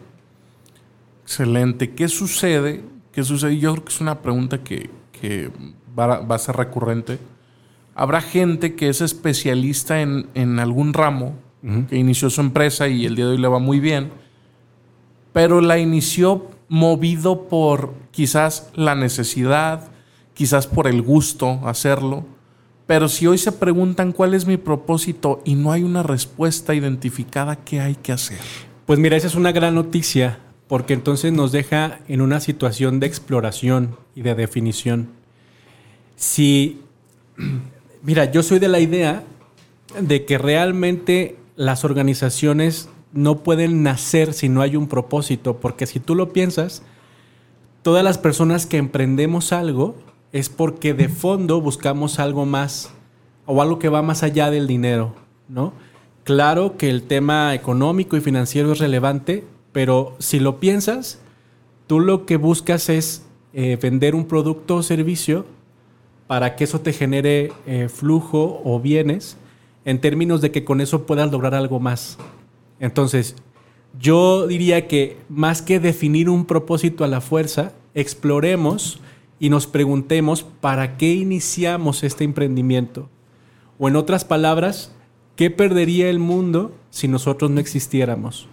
Excelente. 1.22 1.94
¿Qué 1.94 2.08
sucede? 2.08 2.82
¿Qué 3.12 3.24
sucede? 3.24 3.56
Yo 3.56 3.72
creo 3.72 3.84
que 3.86 3.90
es 3.94 4.02
una 4.02 4.20
pregunta 4.20 4.58
que, 4.58 4.90
va, 5.98 6.16
a 6.16 6.38
ser 6.38 6.56
recurrente 6.56 7.18
Habrá 7.98 8.20
gente 8.20 8.74
que 8.74 8.90
es 8.90 9.00
especialista 9.00 10.02
en, 10.02 10.58
algún 10.58 10.92
ramo, 10.92 11.34
que 11.88 11.96
inició 11.96 12.28
su 12.28 12.42
empresa 12.42 12.88
y 12.88 13.06
el 13.06 13.16
día 13.16 13.24
de 13.24 13.32
hoy 13.32 13.38
le 13.38 13.48
va 13.48 13.58
muy 13.58 13.80
bien, 13.80 14.12
pero 15.32 15.62
la 15.62 15.78
inició 15.78 16.50
movido 16.68 17.48
por 17.48 17.94
quizás 18.10 18.70
la 18.74 18.94
necesidad, 18.94 19.88
quizás 20.34 20.66
por 20.66 20.86
el 20.86 21.00
gusto 21.00 21.60
hacerlo. 21.64 22.26
Pero 22.86 23.08
si 23.08 23.26
hoy 23.26 23.38
se 23.38 23.50
preguntan 23.50 24.12
cuál 24.12 24.34
es 24.34 24.46
mi 24.46 24.58
propósito 24.58 25.40
y 25.46 25.54
no 25.54 25.72
hay 25.72 25.82
una 25.82 26.02
respuesta 26.02 26.74
identificada, 26.74 27.56
¿qué 27.56 27.80
hay 27.80 27.94
que 27.94 28.12
hacer? 28.12 28.38
Pues 28.84 28.98
mira, 28.98 29.16
esa 29.16 29.26
es 29.26 29.36
una 29.36 29.52
gran 29.52 29.74
noticia, 29.74 30.38
porque 30.68 30.92
entonces 30.92 31.32
nos 31.32 31.50
deja 31.50 32.00
en 32.08 32.20
una 32.20 32.40
situación 32.40 33.00
de 33.00 33.06
exploración 33.06 33.96
y 34.14 34.20
de 34.20 34.34
definición. 34.34 35.08
Si 36.14 36.82
Mira, 38.06 38.30
yo 38.30 38.44
soy 38.44 38.60
de 38.60 38.68
la 38.68 38.78
idea 38.78 39.24
de 40.00 40.24
que 40.24 40.38
realmente 40.38 41.36
las 41.56 41.84
organizaciones 41.84 42.88
no 43.12 43.38
pueden 43.38 43.82
nacer 43.82 44.32
si 44.32 44.48
no 44.48 44.62
hay 44.62 44.76
un 44.76 44.86
propósito, 44.86 45.56
porque 45.56 45.86
si 45.86 45.98
tú 45.98 46.14
lo 46.14 46.32
piensas, 46.32 46.84
todas 47.82 48.04
las 48.04 48.16
personas 48.16 48.64
que 48.64 48.76
emprendemos 48.76 49.52
algo 49.52 49.96
es 50.30 50.48
porque 50.48 50.94
de 50.94 51.08
fondo 51.08 51.60
buscamos 51.60 52.20
algo 52.20 52.46
más 52.46 52.92
o 53.44 53.60
algo 53.60 53.80
que 53.80 53.88
va 53.88 54.02
más 54.02 54.22
allá 54.22 54.52
del 54.52 54.68
dinero, 54.68 55.16
¿no? 55.48 55.72
Claro 56.22 56.76
que 56.76 56.88
el 56.88 57.02
tema 57.02 57.56
económico 57.56 58.16
y 58.16 58.20
financiero 58.20 58.70
es 58.70 58.78
relevante, 58.78 59.42
pero 59.72 60.14
si 60.20 60.38
lo 60.38 60.60
piensas, 60.60 61.18
tú 61.88 61.98
lo 61.98 62.24
que 62.24 62.36
buscas 62.36 62.88
es 62.88 63.26
eh, 63.52 63.76
vender 63.82 64.14
un 64.14 64.26
producto 64.26 64.76
o 64.76 64.82
servicio 64.84 65.44
para 66.26 66.56
que 66.56 66.64
eso 66.64 66.80
te 66.80 66.92
genere 66.92 67.52
eh, 67.66 67.88
flujo 67.88 68.60
o 68.64 68.80
bienes 68.80 69.36
en 69.84 70.00
términos 70.00 70.40
de 70.40 70.50
que 70.50 70.64
con 70.64 70.80
eso 70.80 71.06
puedas 71.06 71.30
lograr 71.30 71.54
algo 71.54 71.78
más. 71.78 72.18
Entonces, 72.80 73.36
yo 73.98 74.46
diría 74.46 74.88
que 74.88 75.16
más 75.28 75.62
que 75.62 75.80
definir 75.80 76.28
un 76.28 76.44
propósito 76.44 77.04
a 77.04 77.08
la 77.08 77.20
fuerza, 77.20 77.72
exploremos 77.94 79.00
y 79.38 79.48
nos 79.48 79.66
preguntemos 79.66 80.42
para 80.42 80.96
qué 80.96 81.14
iniciamos 81.14 82.02
este 82.02 82.24
emprendimiento. 82.24 83.08
O 83.78 83.88
en 83.88 83.96
otras 83.96 84.24
palabras, 84.24 84.92
¿qué 85.36 85.50
perdería 85.50 86.10
el 86.10 86.18
mundo 86.18 86.74
si 86.90 87.08
nosotros 87.08 87.50
no 87.50 87.60
existiéramos? 87.60 88.48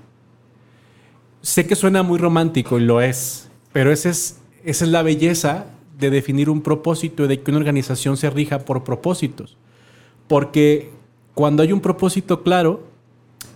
Sé 1.42 1.66
que 1.66 1.76
suena 1.76 2.04
muy 2.04 2.20
romántico 2.20 2.80
y 2.80 2.84
lo 2.84 3.02
es, 3.02 3.50
pero 3.74 3.92
esa 3.92 4.10
es, 4.10 4.40
esa 4.64 4.86
es 4.86 4.92
la 4.92 5.02
belleza 5.02 5.66
de 5.98 6.10
definir 6.10 6.50
un 6.50 6.62
propósito 6.62 7.26
y 7.26 7.28
de 7.28 7.42
que 7.42 7.52
una 7.52 7.60
organización 7.60 8.18
se 8.18 8.30
rija 8.30 8.60
por 8.60 8.84
propósitos. 8.84 9.58
Porque 10.28 10.92
cuando 11.34 11.64
hay 11.64 11.72
un 11.72 11.82
propósito 11.82 12.44
claro 12.44 12.84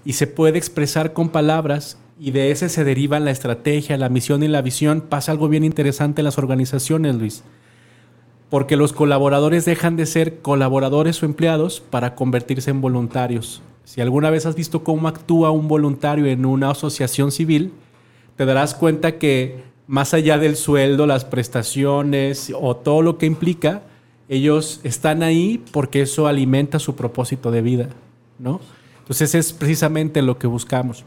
y 0.06 0.14
se 0.14 0.28
puede 0.28 0.58
expresar 0.58 1.14
con 1.14 1.30
palabras 1.30 1.98
y 2.20 2.32
de 2.32 2.52
ese 2.52 2.70
se 2.70 2.84
derivan 2.84 3.26
la 3.26 3.32
estrategia, 3.32 3.98
la 3.98 4.10
misión 4.10 4.44
y 4.44 4.48
la 4.48 4.62
visión, 4.62 5.02
pasa 5.02 5.32
algo 5.32 5.50
bien 5.50 5.64
interesante 5.64 6.22
en 6.22 6.26
las 6.26 6.38
organizaciones, 6.38 7.16
Luis. 7.16 7.44
Porque 8.50 8.78
los 8.78 8.94
colaboradores 8.94 9.66
dejan 9.66 9.98
de 9.98 10.06
ser 10.06 10.40
colaboradores 10.40 11.22
o 11.22 11.26
empleados 11.26 11.82
para 11.82 12.16
convertirse 12.16 12.72
en 12.72 12.82
voluntarios. 12.82 13.62
Si 13.84 14.02
alguna 14.02 14.30
vez 14.30 14.46
has 14.46 14.56
visto 14.56 14.84
cómo 14.84 15.08
actúa 15.08 15.52
un 15.52 15.68
voluntario 15.68 16.26
en 16.26 16.46
una 16.46 16.72
asociación 16.72 17.32
civil, 17.32 17.72
te 18.36 18.46
darás 18.46 18.74
cuenta 18.74 19.18
que 19.18 19.67
más 19.88 20.14
allá 20.14 20.38
del 20.38 20.56
sueldo, 20.56 21.08
las 21.08 21.26
prestaciones 21.26 22.54
o 22.60 22.76
todo 22.76 23.02
lo 23.02 23.18
que 23.18 23.26
implica, 23.26 23.84
ellos 24.30 24.82
están 24.84 25.24
ahí 25.24 25.64
porque 25.72 26.02
eso 26.02 26.28
alimenta 26.28 26.80
su 26.80 26.96
propósito 26.96 27.50
de 27.52 27.62
vida, 27.62 27.90
¿no? 28.40 28.60
Entonces 29.00 29.34
es 29.36 29.54
precisamente 29.54 30.22
lo 30.22 30.38
que 30.38 30.48
buscamos. 30.48 31.06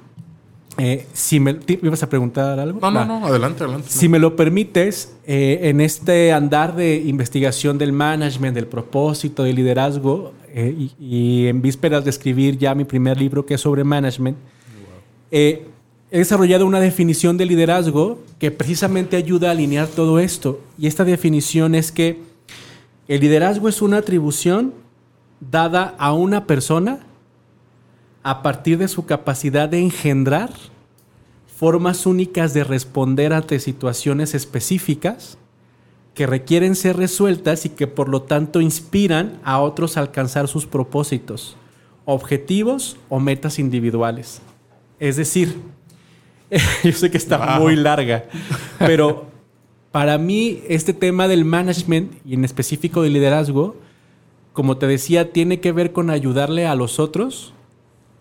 Eh, 0.78 1.06
si 1.12 1.40
me, 1.40 1.58
ibas 1.66 2.02
a 2.02 2.08
preguntar 2.08 2.58
algo? 2.58 2.80
No, 2.80 2.90
no, 2.90 3.04
no, 3.04 3.26
adelante, 3.26 3.64
adelante. 3.64 3.88
Si 3.90 4.08
me 4.08 4.18
lo 4.18 4.36
permites, 4.36 5.14
eh, 5.26 5.58
en 5.64 5.82
este 5.82 6.32
andar 6.32 6.74
de 6.74 6.96
investigación 6.96 7.76
del 7.76 7.92
management, 7.92 8.54
del 8.54 8.66
propósito, 8.66 9.42
del 9.42 9.56
liderazgo, 9.56 10.32
eh, 10.48 10.88
y, 10.98 11.46
en 11.46 11.60
vísperas 11.60 12.04
de 12.04 12.10
escribir 12.10 12.56
ya 12.56 12.74
mi 12.74 12.84
primer 12.84 13.18
libro 13.18 13.44
que 13.44 13.54
es 13.54 13.60
sobre 13.60 13.84
management, 13.84 14.38
he 16.10 16.18
desarrollado 16.18 16.66
una 16.66 16.80
definición 16.80 17.36
de 17.36 17.46
liderazgo 17.46 18.18
que 18.38 18.50
precisamente 18.50 19.16
ayuda 19.16 19.48
a 19.48 19.52
alinear 19.52 19.86
todo 19.86 20.18
esto. 20.18 20.60
Y 20.76 20.86
esta 20.86 21.04
definición 21.04 21.74
es 21.74 21.92
que 21.92 22.20
el 23.06 23.20
liderazgo 23.20 23.68
es 23.68 23.80
una 23.80 23.98
atribución 23.98 24.74
dada 25.40 25.94
a 25.98 26.12
una 26.12 26.46
persona 26.46 27.00
a 28.22 28.42
partir 28.42 28.78
de 28.78 28.88
su 28.88 29.06
capacidad 29.06 29.68
de 29.68 29.78
engendrar 29.78 30.50
formas 31.56 32.06
únicas 32.06 32.54
de 32.54 32.64
responder 32.64 33.32
ante 33.32 33.60
situaciones 33.60 34.34
específicas 34.34 35.38
que 36.14 36.26
requieren 36.26 36.74
ser 36.74 36.96
resueltas 36.96 37.64
y 37.66 37.70
que 37.70 37.86
por 37.86 38.08
lo 38.08 38.22
tanto 38.22 38.60
inspiran 38.60 39.38
a 39.44 39.60
otros 39.60 39.96
a 39.96 40.00
alcanzar 40.00 40.48
sus 40.48 40.66
propósitos, 40.66 41.56
objetivos 42.04 42.96
o 43.08 43.20
metas 43.20 43.58
individuales. 43.58 44.40
Es 44.98 45.16
decir, 45.16 45.56
Yo 46.84 46.92
sé 46.92 47.10
que 47.10 47.18
está 47.18 47.58
muy 47.58 47.76
larga, 47.76 48.24
pero 48.78 49.26
para 49.92 50.18
mí 50.18 50.62
este 50.68 50.92
tema 50.92 51.28
del 51.28 51.44
management 51.44 52.14
y 52.24 52.34
en 52.34 52.44
específico 52.44 53.02
del 53.02 53.12
liderazgo, 53.12 53.76
como 54.52 54.76
te 54.76 54.86
decía, 54.86 55.32
tiene 55.32 55.60
que 55.60 55.72
ver 55.72 55.92
con 55.92 56.10
ayudarle 56.10 56.66
a 56.66 56.74
los 56.74 56.98
otros 56.98 57.54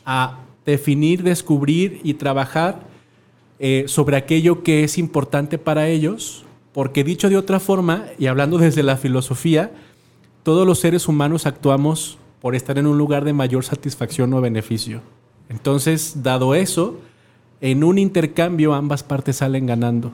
a 0.06 0.40
definir, 0.66 1.24
descubrir 1.24 2.00
y 2.04 2.16
trabajar 2.16 2.88
eh, 3.60 3.86
sobre 3.88 4.18
aquello 4.18 4.64
que 4.64 4.84
es 4.84 4.98
importante 4.98 5.58
para 5.58 5.88
ellos, 5.88 6.46
porque 6.72 7.04
dicho 7.04 7.30
de 7.30 7.38
otra 7.38 7.60
forma, 7.60 8.06
y 8.18 8.28
hablando 8.28 8.58
desde 8.58 8.84
la 8.84 8.98
filosofía, 8.98 9.72
todos 10.44 10.66
los 10.66 10.80
seres 10.80 11.08
humanos 11.08 11.46
actuamos 11.46 12.18
por 12.42 12.56
estar 12.56 12.78
en 12.78 12.88
un 12.88 12.98
lugar 12.98 13.26
de 13.26 13.34
mayor 13.34 13.66
satisfacción 13.66 14.34
o 14.34 14.42
beneficio. 14.42 15.02
Entonces, 15.50 16.24
dado 16.24 16.56
eso, 16.56 17.00
en 17.62 17.84
un 17.84 17.98
intercambio 17.98 18.74
ambas 18.74 19.04
partes 19.04 19.38
salen 19.38 19.66
ganando. 19.66 20.12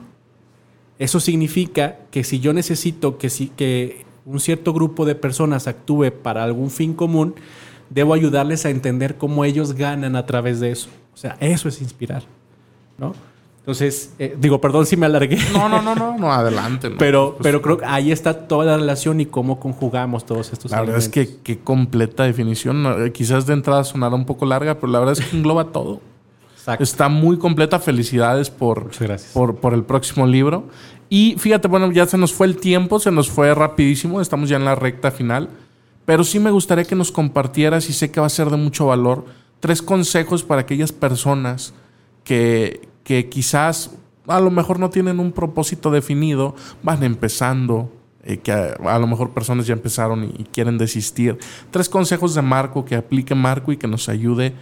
Eso 0.98 1.20
significa 1.20 1.96
que 2.10 2.24
si 2.24 2.40
yo 2.40 2.52
necesito 2.52 3.18
que, 3.18 3.28
si, 3.30 3.48
que 3.48 4.04
un 4.24 4.40
cierto 4.40 4.72
grupo 4.72 5.04
de 5.04 5.14
personas 5.14 5.66
actúe 5.66 6.10
para 6.22 6.42
algún 6.42 6.70
fin 6.70 6.94
común, 6.94 7.34
debo 7.90 8.14
ayudarles 8.14 8.64
a 8.66 8.70
entender 8.70 9.16
cómo 9.16 9.44
ellos 9.44 9.74
ganan 9.74 10.16
a 10.16 10.26
través 10.26 10.58
de 10.60 10.70
eso. 10.72 10.88
O 11.14 11.16
sea, 11.16 11.36
eso 11.40 11.68
es 11.68 11.80
inspirar, 11.82 12.24
¿no? 12.98 13.14
Entonces, 13.60 14.12
eh, 14.20 14.36
digo, 14.38 14.60
perdón 14.60 14.86
si 14.86 14.96
me 14.96 15.06
alargué. 15.06 15.38
No, 15.52 15.68
no, 15.68 15.82
no, 15.82 15.94
no, 15.96 16.16
no 16.16 16.32
adelante. 16.32 16.88
No. 16.88 16.96
Pero, 16.98 17.32
Pues, 17.36 17.42
pero 17.42 17.60
creo 17.62 17.78
que 17.78 17.84
ahí 17.84 18.12
está 18.12 18.46
toda 18.46 18.64
la 18.64 18.76
relación 18.76 19.20
y 19.20 19.26
cómo 19.26 19.58
conjugamos 19.58 20.24
todos 20.24 20.52
estos 20.52 20.70
La 20.70 20.80
verdad 20.80 20.98
es 20.98 21.08
que 21.08 21.20
elementos. 21.22 21.42
qué 21.44 21.58
completa 21.58 22.22
definición. 22.22 23.10
Quizás 23.12 23.44
de 23.44 23.54
entrada 23.54 23.82
sonará 23.82 24.14
un 24.14 24.24
poco 24.24 24.46
larga, 24.46 24.76
pero 24.76 24.92
la 24.92 25.00
verdad 25.00 25.18
es 25.18 25.26
que 25.26 25.36
engloba 25.36 25.72
todo. 25.72 26.00
Exacto. 26.66 26.82
Está 26.82 27.08
muy 27.08 27.38
completa. 27.38 27.78
Felicidades 27.78 28.50
por, 28.50 28.90
por, 29.32 29.56
por 29.56 29.72
el 29.72 29.84
próximo 29.84 30.26
libro. 30.26 30.68
Y 31.08 31.36
fíjate, 31.38 31.68
bueno, 31.68 31.92
ya 31.92 32.06
se 32.06 32.18
nos 32.18 32.32
fue 32.32 32.48
el 32.48 32.56
tiempo, 32.56 32.98
se 32.98 33.12
nos 33.12 33.30
fue 33.30 33.54
rapidísimo, 33.54 34.20
estamos 34.20 34.48
ya 34.48 34.56
en 34.56 34.64
la 34.64 34.74
recta 34.74 35.12
final. 35.12 35.48
Pero 36.04 36.24
sí 36.24 36.40
me 36.40 36.50
gustaría 36.50 36.84
que 36.84 36.96
nos 36.96 37.12
compartieras, 37.12 37.88
y 37.88 37.92
sé 37.92 38.10
que 38.10 38.18
va 38.18 38.26
a 38.26 38.30
ser 38.30 38.50
de 38.50 38.56
mucho 38.56 38.86
valor, 38.86 39.24
tres 39.60 39.82
consejos 39.82 40.42
para 40.42 40.62
aquellas 40.62 40.90
personas 40.90 41.74
que, 42.24 42.88
que 43.04 43.28
quizás 43.28 43.92
a 44.26 44.40
lo 44.40 44.50
mejor 44.50 44.80
no 44.80 44.90
tienen 44.90 45.20
un 45.20 45.30
propósito 45.30 45.92
definido, 45.92 46.56
van 46.82 47.04
empezando, 47.04 47.92
eh, 48.24 48.38
que 48.38 48.50
a, 48.50 48.76
a 48.86 48.98
lo 48.98 49.06
mejor 49.06 49.30
personas 49.30 49.68
ya 49.68 49.74
empezaron 49.74 50.24
y, 50.24 50.42
y 50.42 50.44
quieren 50.44 50.78
desistir. 50.78 51.38
Tres 51.70 51.88
consejos 51.88 52.34
de 52.34 52.42
Marco 52.42 52.84
que 52.84 52.96
aplique 52.96 53.36
Marco 53.36 53.70
y 53.70 53.76
que 53.76 53.86
nos 53.86 54.08
ayude 54.08 54.54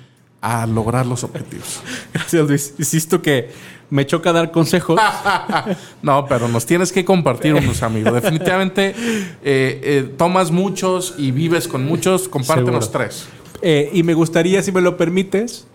a 0.44 0.66
lograr 0.66 1.06
los 1.06 1.24
objetivos. 1.24 1.80
Gracias, 2.12 2.46
Luis. 2.46 2.74
Insisto 2.78 3.22
que 3.22 3.48
me 3.88 4.06
choca 4.06 4.32
dar 4.32 4.52
consejos. 4.52 5.00
No, 6.02 6.26
pero 6.26 6.48
nos 6.48 6.66
tienes 6.66 6.92
que 6.92 7.04
compartir 7.04 7.54
unos 7.54 7.82
amigos. 7.82 8.12
Definitivamente 8.12 8.90
eh, 8.90 8.94
eh, 9.42 10.14
tomas 10.18 10.50
muchos 10.50 11.14
y 11.16 11.30
vives 11.30 11.66
con 11.66 11.86
muchos. 11.86 12.28
Compártenos 12.28 12.84
Seguro. 12.84 13.06
tres. 13.06 13.26
Eh, 13.62 13.88
y 13.94 14.02
me 14.02 14.12
gustaría, 14.12 14.62
si 14.62 14.70
me 14.70 14.82
lo 14.82 14.98
permites, 14.98 15.66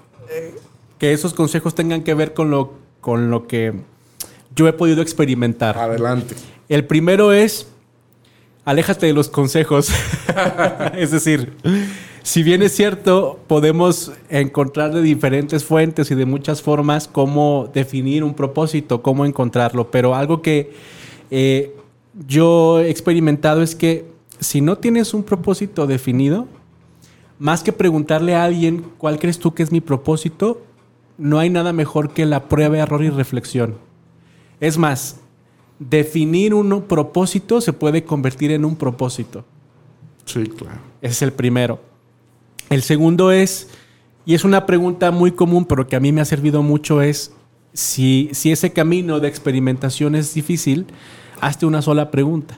que 1.00 1.14
esos 1.14 1.34
consejos 1.34 1.74
tengan 1.74 2.04
que 2.04 2.14
ver 2.14 2.36
con 2.36 2.52
lo, 2.52 2.76
con 3.02 3.32
lo 3.32 3.48
que 3.48 3.74
yo 4.56 4.68
he 4.68 4.74
podido 4.74 5.02
experimentar. 5.02 5.76
Adelante. 5.76 6.36
El 6.68 6.86
primero 6.86 7.34
es, 7.34 7.68
aléjate 8.66 9.08
de 9.08 9.14
los 9.14 9.30
consejos. 9.30 9.90
es 10.96 11.10
decir, 11.10 11.54
si 12.24 12.44
bien 12.44 12.62
es 12.62 12.76
cierto, 12.76 13.40
podemos 13.48 14.12
encontrar 14.30 14.94
de 14.94 15.02
diferentes 15.02 15.64
fuentes 15.64 16.12
y 16.12 16.16
de 16.16 16.26
muchas 16.26 16.62
formas 16.62 17.08
cómo 17.08 17.70
definir 17.74 18.24
un 18.24 18.34
propósito, 18.34 19.02
cómo 19.02 19.26
encontrarlo, 19.26 19.92
pero 19.92 20.16
algo 20.16 20.42
que 20.42 20.74
eh, 21.32 21.76
yo 22.28 22.80
he 22.80 22.90
experimentado 22.90 23.62
es 23.62 23.76
que 23.76 24.06
si 24.40 24.62
no 24.62 24.78
tienes 24.78 25.14
un 25.14 25.24
propósito 25.24 25.88
definido, 25.88 26.48
más 27.40 27.64
que 27.64 27.72
preguntarle 27.72 28.36
a 28.36 28.44
alguien 28.44 28.86
cuál 28.98 29.20
crees 29.20 29.40
tú 29.40 29.54
que 29.54 29.64
es 29.64 29.72
mi 29.72 29.82
propósito, 29.82 30.62
no 31.18 31.40
hay 31.40 31.50
nada 31.50 31.74
mejor 31.74 32.14
que 32.14 32.26
la 32.26 32.48
prueba, 32.48 32.78
error 32.78 33.04
y 33.04 33.10
reflexión. 33.10 33.76
Es 34.60 34.78
más, 34.78 35.20
definir 35.80 36.54
un 36.54 36.82
propósito 36.84 37.62
se 37.62 37.74
puede 37.74 38.04
convertir 38.04 38.52
en 38.52 38.66
un 38.66 38.76
propósito. 38.76 39.46
Sí, 40.26 40.44
claro. 40.48 40.80
Ese 41.02 41.12
es 41.12 41.22
el 41.22 41.34
primero. 41.34 41.89
El 42.70 42.84
segundo 42.84 43.32
es, 43.32 43.68
y 44.26 44.36
es 44.36 44.44
una 44.44 44.66
pregunta 44.66 45.12
muy 45.12 45.32
común, 45.32 45.66
pero 45.66 45.88
que 45.88 45.96
a 45.96 46.00
mí 46.00 46.12
me 46.12 46.22
ha 46.22 46.26
servido 46.26 46.62
mucho, 46.62 47.02
es 47.02 47.34
si, 47.74 48.30
si 48.32 48.52
ese 48.52 48.72
camino 48.72 49.20
de 49.20 49.28
experimentación 49.28 50.16
es 50.16 50.34
difícil, 50.34 50.86
hazte 51.42 51.66
una 51.66 51.82
sola 51.82 52.12
pregunta. 52.12 52.58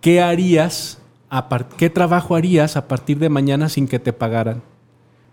¿Qué 0.00 0.20
harías, 0.20 0.98
a 1.30 1.48
qué 1.76 1.88
trabajo 1.90 2.34
harías 2.34 2.76
a 2.76 2.88
partir 2.88 3.18
de 3.18 3.28
mañana 3.28 3.68
sin 3.68 3.88
que 3.88 3.98
te 3.98 4.12
pagaran? 4.12 4.62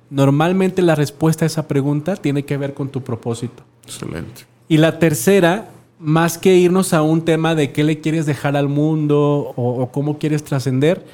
Normalmente 0.09 0.81
la 0.81 0.95
respuesta 0.95 1.45
a 1.45 1.47
esa 1.47 1.67
pregunta 1.67 2.15
tiene 2.15 2.45
que 2.45 2.57
ver 2.57 2.73
con 2.73 2.89
tu 2.89 3.01
propósito. 3.03 3.63
Excelente. 3.83 4.45
Y 4.67 4.77
la 4.77 4.99
tercera, 4.99 5.69
más 5.99 6.37
que 6.37 6.55
irnos 6.55 6.93
a 6.93 7.01
un 7.01 7.25
tema 7.25 7.53
de 7.53 7.71
qué 7.71 7.83
le 7.83 7.99
quieres 7.99 8.25
dejar 8.25 8.55
al 8.55 8.69
mundo 8.69 9.53
o, 9.55 9.81
o 9.81 9.91
cómo 9.91 10.17
quieres 10.19 10.43
trascender, 10.43 11.05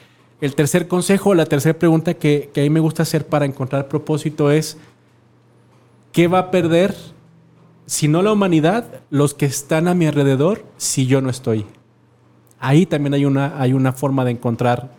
el 0.46 0.56
tercer 0.56 0.88
consejo, 0.88 1.34
la 1.34 1.46
tercera 1.46 1.78
pregunta 1.78 2.14
que, 2.14 2.50
que 2.54 2.62
a 2.62 2.64
mí 2.64 2.70
me 2.70 2.80
gusta 2.80 3.04
hacer 3.04 3.28
para 3.28 3.46
encontrar 3.46 3.88
propósito 3.88 4.52
es, 4.52 4.78
¿qué 6.12 6.28
va 6.28 6.40
a 6.40 6.52
perder, 6.52 6.96
si 7.88 8.08
no 8.08 8.22
la 8.22 8.32
humanidad, 8.32 9.02
los 9.10 9.34
que 9.34 9.46
están 9.46 9.88
a 9.88 9.96
mi 9.96 10.06
alrededor, 10.06 10.64
si 10.78 11.08
yo 11.08 11.20
no 11.22 11.30
estoy? 11.30 11.66
Ahí 12.60 12.86
también 12.86 13.14
hay 13.16 13.26
una, 13.26 13.60
hay 13.60 13.74
una 13.74 13.92
forma 13.92 14.24
de 14.24 14.32
encontrar 14.32 14.92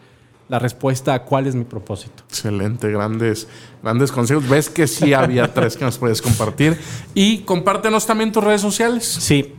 la 0.49 0.59
respuesta 0.59 1.15
a 1.15 1.23
cuál 1.23 1.47
es 1.47 1.55
mi 1.55 1.65
propósito. 1.65 2.23
Excelente, 2.29 2.91
grandes, 2.91 3.49
grandes 3.83 4.13
consejos. 4.13 4.49
Ves 4.49 4.69
que 4.69 4.87
sí 4.87 5.15
había 5.15 5.53
tres 5.55 5.77
que 5.77 5.85
nos 5.85 5.99
puedes 5.99 6.23
compartir. 6.23 6.79
Y 7.15 7.39
compártenos 7.39 8.07
también 8.07 8.33
tus 8.33 8.45
redes 8.45 8.61
sociales. 8.61 9.05
Sí. 9.05 9.55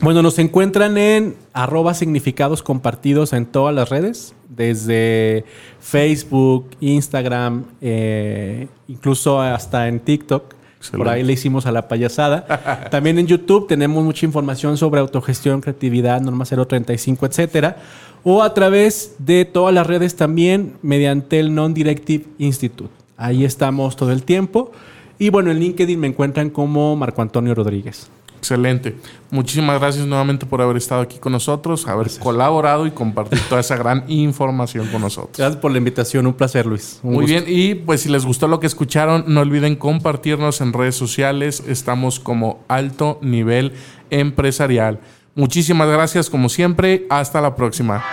Bueno, 0.00 0.22
nos 0.22 0.38
encuentran 0.38 0.98
en 0.98 1.36
arroba 1.52 1.94
significados 1.94 2.62
compartidos 2.62 3.32
en 3.32 3.46
todas 3.46 3.74
las 3.74 3.88
redes, 3.88 4.34
desde 4.48 5.44
Facebook, 5.80 6.70
Instagram, 6.80 7.64
eh, 7.80 8.68
incluso 8.88 9.40
hasta 9.40 9.88
en 9.88 10.00
TikTok. 10.00 10.54
Por 10.92 11.08
ahí 11.08 11.22
le 11.22 11.32
hicimos 11.32 11.64
a 11.64 11.72
la 11.72 11.88
payasada. 11.88 12.88
También 12.90 13.18
en 13.18 13.26
YouTube 13.26 13.66
tenemos 13.66 14.04
mucha 14.04 14.26
información 14.26 14.76
sobre 14.76 15.00
autogestión, 15.00 15.62
creatividad, 15.62 16.20
norma 16.20 16.44
035, 16.44 17.24
etcétera. 17.24 17.76
O 18.22 18.42
a 18.42 18.52
través 18.52 19.14
de 19.18 19.44
todas 19.44 19.74
las 19.74 19.86
redes 19.86 20.16
también 20.16 20.74
mediante 20.82 21.40
el 21.40 21.54
Non-Directive 21.54 22.24
Institute. 22.38 22.90
Ahí 23.16 23.44
estamos 23.44 23.96
todo 23.96 24.12
el 24.12 24.22
tiempo. 24.22 24.72
Y 25.18 25.30
bueno, 25.30 25.50
en 25.50 25.60
LinkedIn 25.60 26.00
me 26.00 26.06
encuentran 26.06 26.50
como 26.50 26.96
Marco 26.96 27.22
Antonio 27.22 27.54
Rodríguez. 27.54 28.10
Excelente. 28.44 28.94
Muchísimas 29.30 29.80
gracias 29.80 30.06
nuevamente 30.06 30.44
por 30.44 30.60
haber 30.60 30.76
estado 30.76 31.00
aquí 31.00 31.18
con 31.18 31.32
nosotros, 31.32 31.88
haber 31.88 32.10
colaborado 32.18 32.86
y 32.86 32.90
compartir 32.90 33.40
toda 33.48 33.62
esa 33.62 33.74
gran 33.74 34.04
información 34.08 34.86
con 34.88 35.00
nosotros. 35.00 35.38
Gracias 35.38 35.56
por 35.56 35.72
la 35.72 35.78
invitación, 35.78 36.26
un 36.26 36.34
placer, 36.34 36.66
Luis. 36.66 37.00
Un 37.02 37.14
Muy 37.14 37.22
gusto. 37.22 37.30
bien, 37.30 37.44
y 37.48 37.74
pues 37.74 38.02
si 38.02 38.10
les 38.10 38.26
gustó 38.26 38.46
lo 38.46 38.60
que 38.60 38.66
escucharon, 38.66 39.24
no 39.28 39.40
olviden 39.40 39.76
compartirnos 39.76 40.60
en 40.60 40.74
redes 40.74 40.94
sociales. 40.94 41.64
Estamos 41.66 42.20
como 42.20 42.62
alto 42.68 43.18
nivel 43.22 43.72
empresarial. 44.10 45.00
Muchísimas 45.34 45.88
gracias 45.88 46.28
como 46.28 46.50
siempre. 46.50 47.06
Hasta 47.08 47.40
la 47.40 47.56
próxima. 47.56 48.04